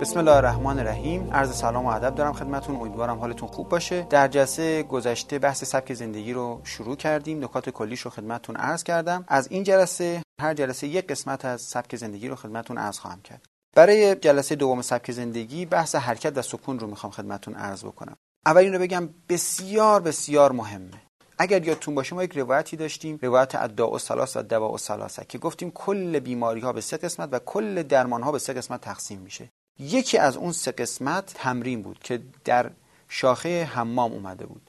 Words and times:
بسم 0.00 0.18
الله 0.18 0.36
الرحمن 0.36 0.78
الرحیم. 0.78 1.30
عرض 1.32 1.54
سلام 1.54 1.84
و 1.84 1.88
ادب 1.88 2.14
دارم 2.14 2.32
خدمتون. 2.32 2.76
امیدوارم 2.76 3.18
حالتون 3.18 3.48
خوب 3.48 3.68
باشه. 3.68 4.02
در 4.02 4.28
جلسه 4.28 4.82
گذشته 4.82 5.38
بحث 5.38 5.64
سبک 5.64 5.94
زندگی 5.94 6.32
رو 6.32 6.60
شروع 6.64 6.96
کردیم. 6.96 7.44
نکات 7.44 7.70
کلیش 7.70 8.00
رو 8.00 8.10
خدمتون 8.10 8.56
عرض 8.56 8.84
کردم. 8.84 9.24
از 9.28 9.48
این 9.50 9.62
جلسه 9.62 10.22
هر 10.40 10.54
جلسه 10.54 10.86
یک 10.86 11.06
قسمت 11.06 11.44
از 11.44 11.62
سبک 11.62 11.96
زندگی 11.96 12.28
رو 12.28 12.36
خدمتون 12.36 12.78
عرض 12.78 12.98
خواهم 12.98 13.20
کرد. 13.22 13.44
برای 13.76 14.14
جلسه 14.14 14.54
دوم 14.54 14.82
سبک 14.82 15.12
زندگی 15.12 15.66
بحث 15.66 15.94
حرکت 15.94 16.38
و 16.38 16.42
سکون 16.42 16.78
رو 16.78 16.86
می‌خوام 16.86 17.12
خدمتون 17.12 17.54
عرض 17.54 17.84
بکنم. 17.84 18.16
اول 18.46 18.60
این 18.60 18.72
رو 18.72 18.78
بگم 18.78 19.08
بسیار 19.28 20.00
بسیار 20.00 20.52
مهمه. 20.52 21.02
اگر 21.38 21.64
یادتون 21.64 21.94
باشه 21.94 22.14
ما 22.14 22.24
یک 22.24 22.38
روایتی 22.38 22.76
داشتیم 22.76 23.18
روایت 23.22 23.54
ادعا 23.54 23.90
و 23.90 23.98
سلاس 23.98 24.36
و 24.36 24.42
دوا 24.42 24.72
و 24.72 24.78
سلاسه 24.78 25.24
که 25.28 25.38
گفتیم 25.38 25.70
کل 25.70 26.18
بیماری 26.18 26.60
ها 26.60 26.72
به 26.72 26.80
سه 26.80 26.96
قسمت 26.96 27.28
و 27.32 27.38
کل 27.38 27.82
درمان 27.82 28.22
ها 28.22 28.32
به 28.32 28.38
سه 28.38 28.52
قسمت 28.52 28.80
تقسیم 28.80 29.18
میشه. 29.18 29.50
یکی 29.80 30.18
از 30.18 30.36
اون 30.36 30.52
سه 30.52 30.72
قسمت 30.72 31.34
تمرین 31.34 31.82
بود 31.82 31.98
که 31.98 32.20
در 32.44 32.70
شاخه 33.08 33.64
حمام 33.64 34.12
اومده 34.12 34.46
بود. 34.46 34.62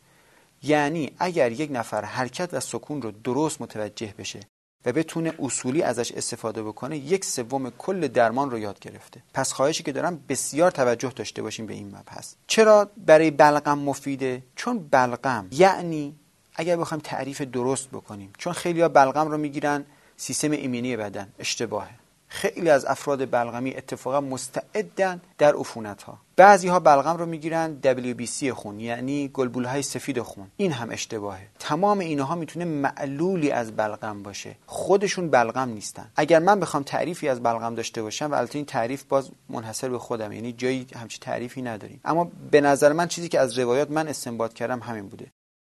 یعنی 0.64 1.12
اگر 1.20 1.52
یک 1.52 1.70
نفر 1.74 2.06
حرکت 2.06 2.54
و 2.54 2.60
سکون 2.60 3.02
رو 3.02 3.12
درست 3.12 3.62
متوجه 3.62 4.14
بشه 4.18 4.40
و 4.86 4.92
بتونه 4.92 5.34
اصولی 5.40 5.82
ازش 5.82 6.12
استفاده 6.12 6.64
بکنه 6.64 6.98
یک 6.98 7.26
سوم 7.26 7.70
کل 7.70 8.08
درمان 8.08 8.52
رو 8.52 8.60
یاد 8.60 8.80
گرفته. 8.80 9.24
پس 9.34 9.54
خواهشی 9.54 9.84
که 9.84 9.92
دارم 9.92 10.24
بسیار 10.30 10.72
توجه 10.72 11.10
داشته 11.10 11.42
باشیم 11.42 11.66
به 11.66 11.74
این 11.74 11.88
مبحث. 11.88 12.34
چرا 12.48 12.90
برای 12.98 13.32
بلغم 13.32 13.80
مفیده؟ 13.80 14.44
چون 14.56 14.88
بلغم 14.92 15.48
یعنی 15.52 16.16
اگر 16.56 16.78
بخوایم 16.78 17.02
تعریف 17.04 17.42
درست 17.42 17.90
بکنیم 17.90 18.34
چون 18.38 18.54
خیلی 18.54 18.82
ها 18.82 18.90
بلغم 18.90 19.28
رو 19.28 19.38
می‌گیرن 19.38 19.86
سیستم 20.18 20.52
ایمنی 20.52 20.98
بدن 20.98 21.34
اشتباهه. 21.40 22.01
خیلی 22.34 22.70
از 22.70 22.86
افراد 22.86 23.32
بلغمی 23.32 23.76
اتفاقا 23.76 24.22
مستعدن 24.22 25.22
در 25.38 25.56
عفونت 25.56 26.04
ها 26.04 26.18
بعضی 26.36 26.68
ها 26.68 26.80
بلغم 26.80 27.18
رو 27.18 27.26
می‌گیرن 27.26 27.78
WBC 27.84 28.48
خون 28.48 28.80
یعنی 28.80 29.28
گلبول 29.28 29.66
های 29.66 29.82
سفید 29.82 30.22
خون. 30.22 30.48
این 30.58 30.72
هم 30.72 30.90
اشتباهه. 30.92 31.48
تمام 31.60 32.00
اینها 32.00 32.36
می‌تونه 32.36 32.66
معلولی 32.66 33.52
از 33.52 33.76
بلغم 33.76 34.24
باشه. 34.24 34.56
خودشون 34.66 35.30
بلغم 35.30 35.70
نیستن. 35.70 36.12
اگر 36.16 36.40
من 36.40 36.60
بخوام 36.60 36.84
تعریفی 36.84 37.30
از 37.30 37.44
بلغم 37.44 37.76
داشته 37.76 38.02
باشم 38.02 38.32
و 38.32 38.36
البته 38.36 38.56
این 38.58 38.66
تعریف 38.66 39.04
باز 39.04 39.30
منحصر 39.50 39.90
به 39.90 40.00
خودم 40.00 40.32
یعنی 40.32 40.54
جایی 40.54 40.88
همچی 40.96 41.20
تعریفی 41.20 41.62
نداریم. 41.62 42.02
اما 42.06 42.32
به 42.52 42.62
نظر 42.62 42.94
من 42.94 43.08
چیزی 43.08 43.30
که 43.30 43.40
از 43.40 43.60
روایات 43.60 43.92
من 43.92 44.08
استنباط 44.08 44.54
کردم 44.54 44.80
همین 44.80 45.08
بوده. 45.08 45.28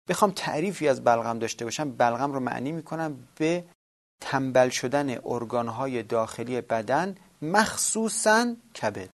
بخوام 0.09 0.31
تعریفی 0.35 0.87
از 0.87 1.03
بلغم 1.03 1.39
داشته 1.39 1.65
باشم 1.65 1.91
بلغم 1.91 2.31
رو 2.31 2.39
معنی 2.39 2.71
می‌کنم 2.71 3.15
به 3.37 3.63
تنبل 4.21 4.69
شدن 4.69 5.17
ارگانهای 5.25 6.03
داخلی 6.03 6.61
بدن 6.61 7.15
مخصوصا 7.41 8.55
کبد 8.81 9.09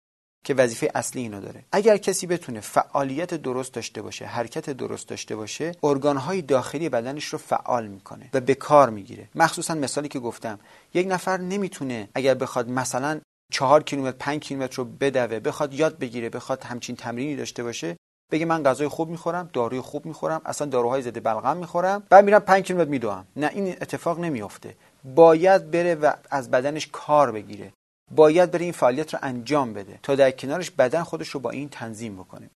که 0.46 0.54
وظیفه 0.54 0.92
اصلی 0.96 1.22
اینو 1.22 1.42
داره. 1.42 1.64
اگر 1.72 1.98
کسی 1.98 2.28
بتونه 2.28 2.60
فعالیت 2.60 3.34
درست 3.34 3.74
داشته 3.74 4.02
باشه 4.02 4.26
حرکت 4.26 4.70
درست 4.70 5.08
داشته 5.08 5.36
باشه 5.36 5.72
ارگانهای 5.84 6.42
داخلی 6.42 6.90
بدنش 6.90 7.26
رو 7.26 7.38
فعال 7.38 7.88
می‌کنه 7.88 8.30
و 8.34 8.42
به 8.42 8.56
کار 8.56 8.90
می‌گیره. 8.90 9.30
مخصوصا 9.36 9.76
مثالی 9.76 10.08
که 10.08 10.20
گفتم 10.20 10.60
یک 10.94 11.08
نفر 11.08 11.38
نمی‌تونه 11.38 12.10
اگر 12.14 12.34
بخواد 12.34 12.70
مثلا 12.70 13.22
چهار 13.52 13.84
کیلومتر 13.84 14.18
پنج 14.18 14.42
کیلومتر 14.42 14.76
رو 14.76 14.86
بدوه 14.86 15.40
بخواد 15.40 15.74
یاد 15.74 16.00
بگیره 16.00 16.30
بخواد 16.30 16.64
همچین 16.64 16.96
تمرینی 16.96 17.36
داشته 17.36 17.64
باشه 17.64 17.98
بگه 18.32 18.46
من 18.46 18.64
غذای 18.64 18.88
خوب 18.88 19.10
می‌خورم 19.10 19.50
داروی 19.54 19.82
خوب 19.82 20.06
می‌خورم 20.06 20.42
اصلا 20.46 20.68
داروهای 20.68 21.02
ضد 21.02 21.24
بلغم 21.24 21.58
می‌خورم 21.58 22.04
بعد 22.10 22.26
میرم 22.26 22.40
5 22.40 22.64
کیلومتر 22.64 22.90
میدوام 22.90 23.28
نه 23.36 23.50
این 23.54 23.68
اتفاق 23.68 24.20
نمیافته. 24.20 24.76
باید 25.16 25.72
بره 25.72 25.96
و 25.96 26.14
از 26.30 26.52
بدنش 26.52 26.88
کار 26.92 27.32
بگیره. 27.32 27.74
باید 28.12 28.52
بره 28.52 28.64
این 28.64 28.72
فعالیت 28.72 29.14
رو 29.14 29.20
انجام 29.24 29.74
بده 29.74 30.00
تا 30.04 30.16
در 30.16 30.32
کنارش 30.32 30.72
بدن 30.72 31.04
خودش 31.04 31.30
رو 31.30 31.40
با 31.40 31.50
این 31.50 31.70
تنظیم 31.70 32.16
بکنه. 32.16 32.50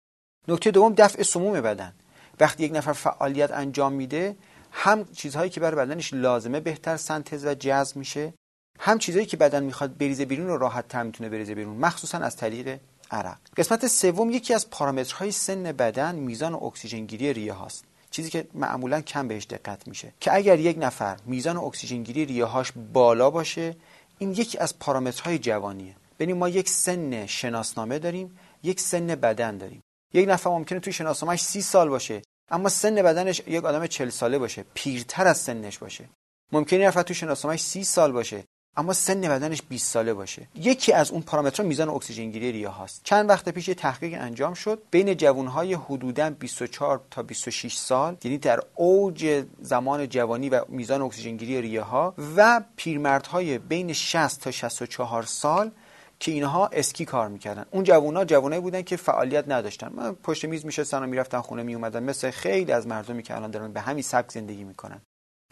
نکته 0.47 0.71
دوم 0.71 0.93
دفع 0.93 1.23
سموم 1.23 1.61
بدن. 1.61 1.93
وقتی 2.39 2.63
یک 2.63 2.75
نفر 2.75 2.93
فعالیت 2.93 3.51
انجام 3.51 3.93
میده 3.93 4.35
هم 4.71 5.05
چیزهایی 5.05 5.49
که 5.49 5.59
برای 5.59 5.85
بدنش 5.85 6.13
لازمه 6.13 6.59
بهتر 6.59 6.97
سنتز 6.97 7.45
و 7.45 7.53
جذب 7.53 7.97
میشه 7.97 8.33
هم 8.79 8.97
چیزهایی 8.97 9.25
که 9.25 9.37
بدن 9.37 9.63
می‌خواد 9.63 9.97
بریزه 9.97 10.25
بیرون 10.25 10.47
رو 10.47 10.57
راحت 10.57 10.87
تر 10.87 11.03
می‌تونه 11.03 11.29
بریزه 11.29 11.55
بیرون 11.55 11.77
مخصوصا 11.77 12.17
از 12.17 12.35
طریق 12.35 12.79
عرق. 13.11 13.37
قسمت 13.57 13.87
سوم 13.87 14.31
یکی 14.31 14.53
از 14.53 14.69
پارامترهای 14.69 15.31
سن 15.31 15.63
بدن 15.63 16.15
میزان 16.15 16.53
اکسیژن 16.53 17.05
گیری 17.05 17.33
ریه 17.33 17.53
هاست. 17.53 17.85
چیزی 18.11 18.29
که 18.29 18.47
معمولا 18.53 19.01
کم 19.01 19.27
بهش 19.27 19.45
دقت 19.45 19.87
میشه. 19.87 20.13
که 20.19 20.35
اگر 20.35 20.59
یک 20.59 20.77
نفر 20.79 21.17
میزان 21.25 21.57
اکسیژن 21.57 22.03
گیری 22.03 22.25
ریه‌هاش 22.25 22.71
بالا 22.93 23.29
باشه 23.29 23.75
این 24.17 24.31
یکی 24.31 24.57
از 24.57 24.79
پارامترهای 24.79 25.39
جوانیه. 25.39 25.95
ببینیم 26.15 26.37
ما 26.37 26.49
یک 26.49 26.69
سن 26.69 27.25
شناسنامه 27.25 27.99
داریم 27.99 28.39
یک 28.63 28.79
سن 28.79 29.07
بدن 29.07 29.57
داریم. 29.57 29.81
یک 30.13 30.29
نفر 30.29 30.49
ممکنه 30.49 30.79
توی 30.79 30.93
شناسنامهش 30.93 31.41
سی 31.41 31.61
سال 31.61 31.89
باشه 31.89 32.21
اما 32.51 32.69
سن 32.69 32.95
بدنش 32.95 33.41
یک 33.47 33.65
آدم 33.65 33.87
چل 33.87 34.09
ساله 34.09 34.37
باشه 34.37 34.65
پیرتر 34.73 35.27
از 35.27 35.37
سنش 35.37 35.77
باشه. 35.77 36.09
ممکنه 36.51 36.87
نفر 36.87 37.01
توی 37.03 37.15
شناسنامهش 37.15 37.61
سی 37.61 37.83
سال 37.83 38.11
باشه. 38.11 38.43
اما 38.77 38.93
سن 38.93 39.21
بدنش 39.21 39.61
20 39.69 39.91
ساله 39.91 40.13
باشه. 40.13 40.47
یکی 40.55 40.93
از 40.93 41.11
اون 41.11 41.21
پارامترها 41.21 41.67
میزان 41.67 41.89
اکسیژن 41.89 42.31
گیری 42.31 42.51
ریه 42.51 42.67
هاست. 42.67 43.01
چند 43.03 43.29
وقت 43.29 43.49
پیش 43.49 43.65
تحقیق 43.65 44.17
انجام 44.21 44.53
شد. 44.53 44.81
بین 44.91 45.17
جوانهای 45.17 45.73
حدودا 45.73 46.29
24 46.29 47.01
تا 47.11 47.23
26 47.23 47.75
سال 47.75 48.17
یعنی 48.23 48.37
در 48.37 48.59
اوج 48.75 49.43
زمان 49.61 50.09
جوانی 50.09 50.49
و 50.49 50.65
میزان 50.69 51.01
اکسیژن 51.01 51.37
گیری 51.37 51.61
ریه 51.61 51.81
ها 51.81 52.13
و 52.37 52.61
پیرمردهای 52.75 53.57
بین 53.57 53.93
60 53.93 54.41
تا 54.41 54.51
64 54.51 55.23
سال 55.23 55.71
که 56.19 56.31
اینها 56.31 56.67
اسکی 56.67 57.05
کار 57.05 57.27
می‌کردن. 57.27 57.65
اون 57.71 57.83
جوونا 57.83 58.25
جوانایی 58.25 58.61
بودن 58.61 58.81
که 58.81 58.97
فعالیت 58.97 59.45
نداشتن. 59.47 59.91
من 59.95 60.13
پشت 60.13 60.45
میز 60.45 60.65
میشستن 60.65 61.03
و 61.03 61.07
می‌رفتن 61.07 61.41
خونه 61.41 61.63
میومدن 61.63 62.03
مثل 62.03 62.31
خیلی 62.31 62.71
از 62.71 62.87
مردمی 62.87 63.23
که 63.23 63.35
الان 63.35 63.51
دارن 63.51 63.73
به 63.73 63.81
همین 63.81 64.03
سبک 64.03 64.31
زندگی 64.31 64.63
می‌کنن. 64.63 65.01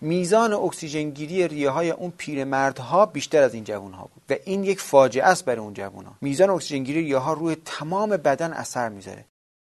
میزان 0.01 0.53
اکسیژن 0.53 1.09
گیری 1.09 1.47
ریه 1.47 1.69
های 1.69 1.89
اون 1.89 2.13
پیرمردها 2.17 3.05
بیشتر 3.05 3.43
از 3.43 3.53
این 3.53 3.63
جوان 3.63 3.93
ها 3.93 4.09
بود 4.13 4.23
و 4.29 4.35
این 4.45 4.63
یک 4.63 4.79
فاجعه 4.79 5.25
است 5.25 5.45
برای 5.45 5.59
اون 5.59 5.73
جوان 5.73 6.05
ها 6.05 6.13
میزان 6.21 6.49
اکسیژن 6.49 6.83
گیری 6.83 7.01
ریه 7.01 7.17
ها 7.17 7.33
روی 7.33 7.57
تمام 7.65 8.09
بدن 8.09 8.53
اثر 8.53 8.89
می‌ذاره. 8.89 9.25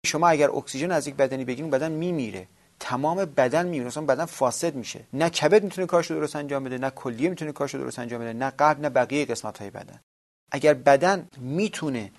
شما 0.05 0.27
اگر 0.27 0.49
اکسیژن 0.49 0.91
از 0.91 1.07
یک 1.07 1.15
بدنی 1.15 1.45
بگیرین 1.45 1.71
بدن 1.71 1.91
میمیره. 1.91 2.47
تمام 2.79 3.25
بدن 3.25 3.65
میمیره. 3.65 3.87
اصلا 3.87 4.03
بدن 4.03 4.25
فاسد 4.25 4.75
میشه. 4.75 4.99
نه 5.13 5.29
کبد 5.29 5.63
می‌تونه 5.63 5.87
کارش 5.87 6.11
درست 6.11 6.35
انجام 6.35 6.63
بده 6.63 6.77
نه 6.77 6.89
کلیه 6.89 7.29
می‌تونه 7.29 7.51
کارش 7.51 7.75
درست 7.75 7.99
انجام 7.99 8.21
بده 8.21 8.33
نه 8.33 8.49
قلب 8.49 8.79
نه 8.79 8.89
بقیه 8.89 9.25
قسمت 9.25 9.57
های 9.57 9.69
بدن. 9.69 9.99
اگر 10.51 10.73
بدن 10.73 11.27
می‌تونه 11.37 12.11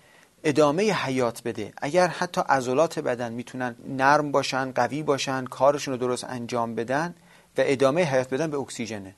ادامه 0.44 0.92
حیات 0.92 1.42
بده 1.42 1.72
اگر 1.76 2.06
حتی 2.06 2.40
عضلات 2.48 2.98
بدن 2.98 3.32
می‌تونن 3.32 3.74
نرم 3.88 4.32
باشن 4.32 4.72
قوی 4.72 5.02
باشن 5.02 5.44
کارشون 5.44 5.94
رو 5.94 6.00
درست 6.00 6.24
انجام 6.24 6.74
بدن 6.74 7.14
و 7.58 7.62
ادامه 7.66 8.02
حیات 8.02 8.34
بدن 8.34 8.50
به 8.50 8.58
اکسیژنه. 8.58 9.14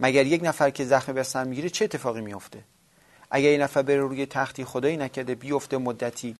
مگر 0.00 0.26
یک 0.26 0.40
نفر 0.44 0.70
که 0.70 0.84
زخم 0.84 1.12
به 1.12 1.22
سر 1.22 1.44
می‌گیره 1.44 1.70
چه 1.70 1.84
اتفاقی 1.84 2.20
میفته 2.20 2.64
اگر 3.30 3.50
یک 3.50 3.60
نفر 3.60 3.82
بره 3.82 4.00
روی 4.00 4.26
تختی 4.26 4.64
خدایی 4.64 4.96
نکرده 4.96 5.34
بیفته 5.34 5.78
مدتی 5.78 6.36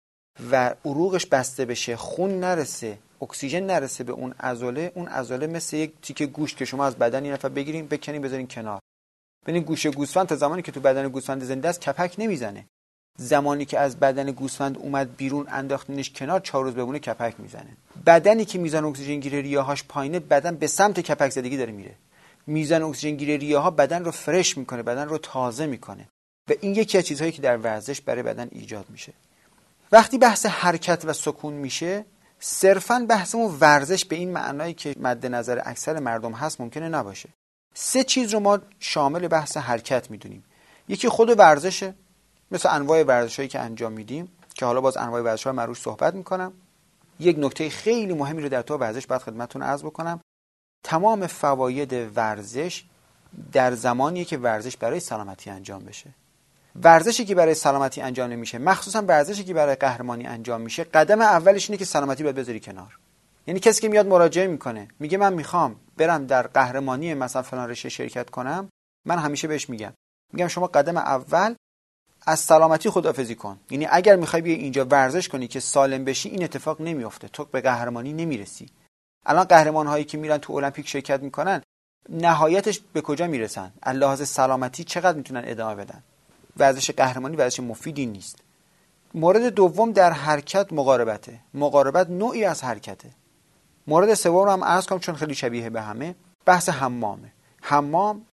و 0.51 0.75
عروقش 0.85 1.27
بسته 1.27 1.65
بشه 1.65 1.97
خون 1.97 2.41
نرسه 2.41 2.99
اکسیژن 3.23 3.67
نرسه 3.67 4.05
به 4.05 4.13
اون 4.13 4.33
عضله 4.33 4.93
اون 4.95 5.09
عضله 5.09 5.47
مثل 5.47 5.77
یک 5.77 5.93
تیکه 6.03 6.27
گوشت 6.27 6.57
که 6.57 6.65
شما 6.65 6.87
از 6.87 6.97
بدن 6.97 7.25
این 7.25 7.33
نفر 7.33 7.49
بگیریم 7.49 7.87
بکنین 7.87 8.23
بذارین 8.23 8.49
کنار. 8.49 8.81
ببین 9.47 9.63
گوش 9.63 9.87
گوسفند 9.87 10.27
تا 10.27 10.37
زمانی 10.37 10.63
که 10.63 10.73
تو 10.73 10.81
بدن 10.81 11.09
گوسفند 11.09 11.45
زنده 11.45 11.69
است 11.69 11.81
کپک 11.81 12.15
نمی‌زنه. 12.19 12.67
زمانی 13.21 13.65
که 13.65 13.79
از 13.79 13.97
بدن 13.97 14.31
گوسفند 14.31 14.79
اومد 14.79 15.17
بیرون 15.17 15.47
انداختنش 15.51 16.11
کنار 16.11 16.41
چهار 16.41 16.65
روز 16.65 16.75
بمونه 16.75 16.99
کپک 16.99 17.35
می‌زنه. 17.39 17.77
بدنی 18.07 18.45
که 18.45 18.59
میزان 18.59 18.85
اکسیژن 18.85 19.21
گیری 19.21 19.43
ریه‌هاش 19.43 19.85
پایینه 19.85 20.21
بدن 20.21 20.57
به 20.57 20.67
سمت 20.67 21.01
کپک 21.01 21.31
زدگی 21.31 21.57
داره 21.57 21.73
میره. 21.73 21.95
میزان 22.47 22.83
اکسیژن 22.83 23.17
گیری 23.17 23.39
ریه‌ها 23.39 23.71
بدن 23.71 24.05
رو 24.05 24.11
فرش 24.11 24.57
می‌کنه 24.57 24.83
بدن 24.83 25.09
رو 25.09 25.19
تازه 25.19 25.67
می‌کنه. 25.67 26.09
و 26.51 26.53
این 26.61 26.75
یکی 26.75 26.99
از 26.99 27.05
چیزهایی 27.05 27.33
که 27.33 27.43
در 27.43 27.57
ورزش 27.57 28.01
برای 28.01 28.23
بدن 28.23 28.49
ایجاد 28.53 28.85
میشه. 28.89 29.13
وقتی 29.93 30.19
بحث 30.19 30.47
حرکت 30.47 31.05
و 31.05 31.13
سکون 31.13 31.53
میشه 31.53 32.05
صرفا 32.39 33.07
بحثمون 33.09 33.57
ورزش 33.61 34.05
به 34.05 34.17
این 34.17 34.31
معنایی 34.31 34.75
که 34.75 34.95
مد 35.01 35.27
نظر 35.27 35.61
اکثر 35.65 35.99
مردم 35.99 36.33
هست 36.33 36.61
ممکنه 36.61 36.89
نباشه. 36.89 37.29
سه 37.75 38.05
چیز 38.05 38.35
رو 38.35 38.41
ما 38.41 38.59
شامل 38.79 39.29
بحث 39.29 39.57
حرکت 39.57 40.11
می‌دونیم. 40.11 40.45
یکی 40.89 41.09
خود 41.09 41.39
ورزشه. 41.39 41.95
مثل 42.51 42.69
انواع 42.73 43.03
ورزشهایی 43.03 43.49
که 43.49 43.61
انجام 43.61 43.93
میدیم 43.93 44.29
که 44.55 44.67
حالا 44.67 44.81
باز 44.81 44.97
انواع 44.97 45.23
ورزش 45.23 45.45
های 45.45 45.57
مروش 45.57 45.81
صحبت 45.81 46.15
می‌کنم. 46.15 46.53
یک 47.21 47.37
نکته 47.39 47.71
خیلی 47.71 48.15
مهمی 48.15 48.43
رو 48.43 48.49
در 48.49 48.63
تو 48.63 48.77
ورزش 48.77 49.07
باید 49.07 49.23
خدمتتون 49.23 49.63
عرض 49.63 49.83
بکنم. 49.83 50.21
تمام 50.85 51.27
فواید 51.27 52.17
ورزش 52.17 52.85
در 53.53 53.75
زمانی 53.75 54.25
که 54.25 54.39
ورزش 54.39 54.77
برای 54.77 55.01
سلامتی 55.01 55.51
انجام 55.51 55.85
بشه. 55.85 56.11
ورزشی 56.83 57.25
که 57.25 57.35
برای 57.35 57.55
سلامتی 57.55 58.01
انجام 58.01 58.31
نمیشه 58.31 58.59
مخصوصا 58.59 59.03
ورزشی 59.03 59.45
که 59.45 59.55
برای 59.55 59.75
قهرمانی 59.75 60.27
انجام 60.27 60.61
میشه 60.61 60.85
قدم 60.85 61.21
اولش 61.21 61.71
اینه 61.71 61.79
که 61.79 61.85
سلامتی 61.85 62.23
باید 62.23 62.37
بذاری 62.37 62.61
کنار. 62.61 62.99
یعنی 63.47 63.61
کسی 63.61 63.81
که 63.81 63.89
میاد 63.89 64.07
مراجعه 64.07 64.47
می‌کنه 64.47 64.89
میگه 64.99 65.19
من 65.19 65.33
می‌خوام 65.33 65.77
برم 65.97 66.27
در 66.27 66.47
قهرمانی 66.47 67.15
مثلا 67.15 67.43
فلان 67.43 67.71
رشته 67.71 67.89
شرکت 67.89 68.31
کنم 68.31 68.69
من 69.07 69.19
همیشه 69.19 69.49
بهش 69.49 69.71
میگم. 69.71 69.93
میگم 70.33 70.49
شما 70.49 70.67
قدم 70.67 70.97
اول 70.97 71.55
از 72.27 72.41
سلامتی 72.41 72.91
خدافزی 72.91 73.35
کن. 73.35 73.61
یعنی 73.71 73.87
اگر 73.91 74.17
می‌خوای 74.17 74.43
بیای 74.43 74.57
اینجا 74.57 74.85
ورزش 74.85 75.29
کنی 75.29 75.49
که 75.49 75.61
سالم 75.61 76.05
بشی 76.05 76.29
این 76.29 76.45
اتفاق 76.45 76.81
نمیافته. 76.81 77.29
تو 77.29 77.45
به 77.45 77.61
قهرمانی 77.61 78.13
نمی‌رسی. 78.13 78.69
الان 79.27 79.45
قهرمان 79.45 79.87
هایی 79.87 80.05
که 80.05 80.19
میرن 80.19 80.39
تو 80.39 80.53
المپیک 80.53 80.89
شرکت 80.89 81.23
می‌کنن 81.23 81.63
نهایتش 82.09 82.81
به 82.93 83.01
کجا 83.01 83.27
می‌رسن؟ 83.27 83.73
لحاظ 83.87 84.29
سلامتی 84.29 84.85
چقدر 84.85 85.17
می‌تونن 85.17 85.43
ادامه 85.45 85.75
بدن؟ 85.75 86.03
ورزش 86.57 86.91
قهرمانی 86.91 87.37
ورزش 87.37 87.61
مفیدی 87.61 88.07
نیست. 88.07 88.39
مورد 89.15 89.43
دوم 89.43 89.93
در 89.93 90.13
حرکت 90.13 90.73
مقاربته. 90.73 91.41
مقاربت 91.55 92.11
نوعی 92.11 92.45
از 92.45 92.65
حرکته. 92.65 93.11
مورد 93.87 94.15
سوم 94.15 94.49
هم 94.49 94.65
عرض 94.65 94.87
کنم 94.87 94.99
چون 94.99 95.15
خیلی 95.15 95.35
شبیه 95.35 95.71
به 95.71 95.83
همه 95.83 96.15
بحث 96.47 96.69
حمامه. 96.69 97.33
حمام 97.63 98.27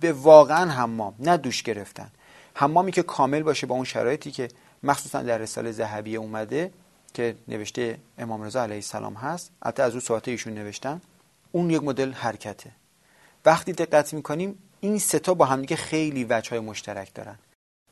به 0.00 0.12
واقعا 0.12 0.70
حمام 0.70 1.14
نه 1.18 1.36
دوش 1.36 1.62
گرفتن. 1.62 2.10
حمامی 2.54 2.92
که 2.92 3.02
کامل 3.02 3.42
باشه 3.42 3.66
با 3.66 3.74
اون 3.74 3.84
شرایطی 3.84 4.30
که 4.30 4.48
مخصوصا 4.82 5.22
در 5.22 5.38
رساله 5.38 5.72
ذهبیه 5.72 6.18
اومده 6.18 6.72
که 7.14 7.36
نوشته 7.48 7.98
امام 8.18 8.42
رضا 8.42 8.62
علیه 8.62 8.76
السلام 8.76 9.14
هست 9.14 9.50
البته 9.62 9.82
از 9.82 9.92
اون 9.92 10.00
صحبت 10.00 10.28
ایشون 10.28 10.54
نوشتن 10.54 11.00
اون 11.52 11.70
یک 11.70 11.82
مدل 11.82 12.12
حرکته. 12.12 12.70
وقتی 13.44 13.72
دقت 13.72 14.14
می‌کنیم 14.14 14.58
این 14.80 14.98
ستا 14.98 15.34
با 15.34 15.44
همدیگه 15.44 15.76
خیلی 15.76 16.26
وجه 16.30 16.60
مشترک 16.60 17.14
دارن. 17.14 17.38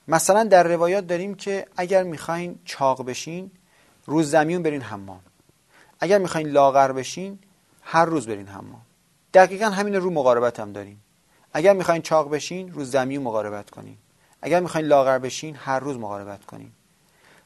مثلا 0.08 0.44
در 0.44 0.62
روایات 0.62 1.06
داریم 1.06 1.34
که 1.34 1.66
اگر 1.76 2.02
می‌خواین 2.02 2.58
چاق 2.64 3.04
بشین 3.04 3.50
روز 4.06 4.30
زمین 4.30 4.62
برین 4.62 4.82
حمام. 4.82 5.20
اگر 6.00 6.18
می‌خواین 6.18 6.48
لاغر 6.48 6.92
بشین 6.92 7.38
هر 7.82 8.04
روز 8.04 8.26
برین 8.26 8.46
حمام. 8.46 8.82
دقیقا 9.34 9.66
همین 9.66 9.94
رو 9.94 10.10
مقاربت 10.10 10.60
هم 10.60 10.72
داریم. 10.72 11.02
اگر 11.52 11.72
می‌خواین 11.72 12.02
چاق 12.02 12.30
بشین 12.30 12.72
روز 12.72 12.90
زمین 12.90 13.22
مقاربت 13.22 13.70
کنین. 13.70 13.96
اگر 14.42 14.60
می‌خواین 14.60 14.86
لاغر 14.86 15.18
بشین 15.18 15.56
هر 15.56 15.80
روز 15.80 15.96
مقاربت 15.96 16.44
کنین. 16.44 16.72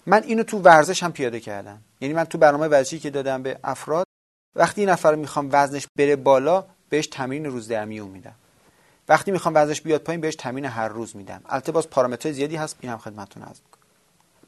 من 0.06 0.23
اینو 0.23 0.43
تو 0.43 0.58
ورزش 0.58 1.02
هم 1.02 1.12
پیاده 1.12 1.41
کردم. 1.41 1.82
یعنی 2.00 2.14
من 2.14 2.25
تو 2.25 2.38
برنامه 2.38 2.69
ورزشی 2.69 2.99
که 2.99 3.11
دادم 3.11 3.43
به 3.43 3.58
افراد 3.64 4.06
وقتی 4.56 4.81
این 4.81 4.91
نفر 4.91 5.14
می‌خوام 5.14 5.49
وزنش 5.52 5.87
بره 5.99 6.17
بالا 6.17 6.64
بهش 6.88 7.06
تمرین 7.06 7.44
روز 7.44 7.69
درمیون 7.69 8.08
میدم. 8.08 8.35
وقتی 9.08 9.31
می‌خوام 9.31 9.55
وزنش 9.56 9.81
بیاد 9.81 10.00
پایین 10.00 10.20
بهش 10.20 10.37
تمرین 10.37 10.64
هر 10.64 10.88
روز 10.88 11.17
میدم. 11.17 11.43
البته 11.46 11.73
باز 11.73 11.91
پارامترهای 11.91 12.35
زیادی 12.35 12.56
هست 12.56 12.76
این 12.81 12.93
هم 12.93 12.99
خدمتتون 12.99 13.43
عرض 13.43 13.61
می‌کنم. 13.64 13.82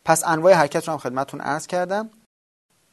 پس 0.05 0.25
انواع 0.25 0.53
حرکت 0.53 0.89
رو 0.89 0.93
هم 0.93 0.99
خدمتتون 0.99 1.41
عرض 1.41 1.67
کردم. 1.67 2.11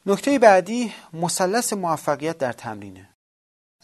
نکته 0.06 0.38
بعدی 0.38 0.92
مثلث 1.12 1.72
موفقیت 1.72 2.38
در 2.38 2.52
تمرینه. 2.52 3.08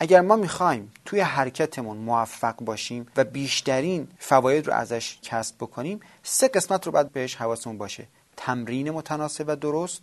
اگر 0.01 0.21
ما 0.21 0.37
می‌خوایم 0.37 0.93
توی 1.05 1.21
حرکتمون 1.21 1.97
موفق 1.97 2.57
باشیم 2.57 3.07
و 3.17 3.25
بیشترین 3.25 4.09
فواید 4.19 4.67
رو 4.67 4.73
ازش 4.73 5.19
کسب 5.23 5.57
بکنیم 5.57 6.01
سه 6.23 6.49
قسمت 6.49 6.87
رو 6.87 6.93
باید 6.93 7.13
بهش 7.13 7.35
حواسمون 7.35 7.79
باشه. 7.79 8.07
تمرین 8.37 8.91
متناسب 8.91 9.45
و 9.49 9.57
درست 9.57 10.03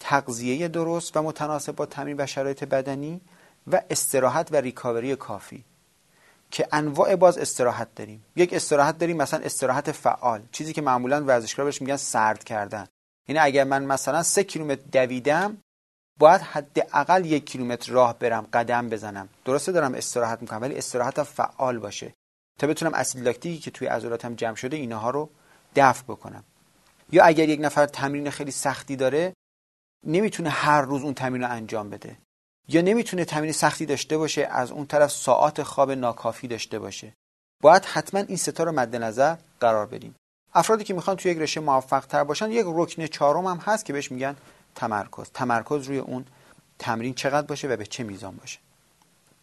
تغذیه 0.00 0.68
درست 0.68 1.16
و 1.16 1.22
متناسب 1.22 1.72
با 1.72 1.86
تمرین 1.86 2.16
و 2.20 2.26
شرایط 2.26 2.64
بدنی 2.64 3.20
و 3.66 3.82
استراحت 3.90 4.48
و 4.52 4.56
ریکاوری 4.56 5.16
کافی. 5.16 5.64
که 6.50 6.68
انواع 6.72 7.16
باز 7.16 7.38
استراحت 7.38 7.94
داریم. 7.94 8.24
یک 8.36 8.52
استراحت 8.52 8.98
داریم 8.98 9.16
مثلا 9.16 9.40
استراحت 9.40 9.92
فعال. 9.92 10.42
چیزی 10.52 10.72
که 10.72 10.82
معمولا 10.82 11.24
ورزشکارا 11.24 11.64
بهش 11.64 11.82
میگن 11.82 11.96
سرد 11.96 12.44
کردن. 12.44 12.86
یعنی 13.28 13.38
اگر 13.38 13.64
من 13.64 13.84
مثلا 13.84 14.22
سه 14.22 14.44
کیلومتر 14.44 14.82
دویدم 14.92 15.58
باید 16.18 16.40
حداقل 16.40 17.26
یک 17.26 17.46
کیلومتر 17.46 17.92
راه 17.92 18.18
برم 18.18 18.46
قدم 18.52 18.88
بزنم. 18.88 19.28
درسته 19.44 19.72
دارم 19.72 19.94
استراحت 19.94 20.42
می‌کنم 20.42 20.62
ولی 20.62 20.74
استراحت 20.74 21.22
فعال 21.22 21.78
باشه. 21.78 22.14
تا 22.58 22.66
بتونم 22.66 22.94
اسید 22.94 23.22
لاکتیکی 23.22 23.58
که 23.58 23.70
توی 23.70 23.86
عضلاتم 23.86 24.34
جمع 24.34 24.54
شده 24.54 24.76
اینها 24.76 25.10
رو 25.10 25.30
دفع 25.76 26.02
بکنم. 26.02 26.44
یا 27.12 27.24
اگر 27.24 27.48
یک 27.48 27.60
نفر 27.60 27.86
تمرین 27.86 28.30
خیلی 28.30 28.50
سختی 28.50 28.96
داره 28.96 29.32
نمی‌تونه 30.06 30.50
هر 30.50 30.82
روز 30.82 31.02
اون 31.02 31.14
تمرین 31.14 31.42
رو 31.42 31.50
انجام 31.50 31.90
بده. 31.90 32.16
یا 32.68 32.80
نمی‌تونه 32.80 33.24
تمرین 33.24 33.52
سختی 33.52 33.86
داشته 33.86 34.18
باشه 34.18 34.48
از 34.50 34.70
اون 34.70 34.86
طرف 34.86 35.10
ساعات 35.10 35.62
خواب 35.62 35.90
ناکافی 35.90 36.48
داشته 36.48 36.78
باشه. 36.78 37.12
باید 37.62 37.84
حتما 37.84 38.20
این 38.20 38.36
ستا 38.36 38.64
رو 38.64 38.72
مد 38.72 38.96
نظر 38.96 39.36
قرار 39.60 39.86
بدیم. 39.86 40.14
افرادی 40.54 40.84
که 40.84 40.94
می‌خوان 40.94 41.16
توی 41.16 41.32
یک 41.32 41.38
رشته 41.38 41.60
موفق 41.60 42.06
تر 42.06 42.24
باشن 42.24 42.50
یک 42.50 42.66
رکن 42.68 43.06
چهارم 43.06 43.46
هم 43.46 43.56
هست 43.56 43.84
که 43.84 43.92
بهش 43.92 44.12
میگن 44.12 44.36
تمرکز. 44.74 45.30
تمرکز 45.34 45.86
روی 45.86 45.98
اون 45.98 46.24
تمرین 46.78 47.14
چقدر 47.14 47.46
باشه 47.46 47.68
و 47.68 47.76
به 47.76 47.86
چه 47.86 48.04
میزان 48.04 48.36
باشه. 48.36 48.58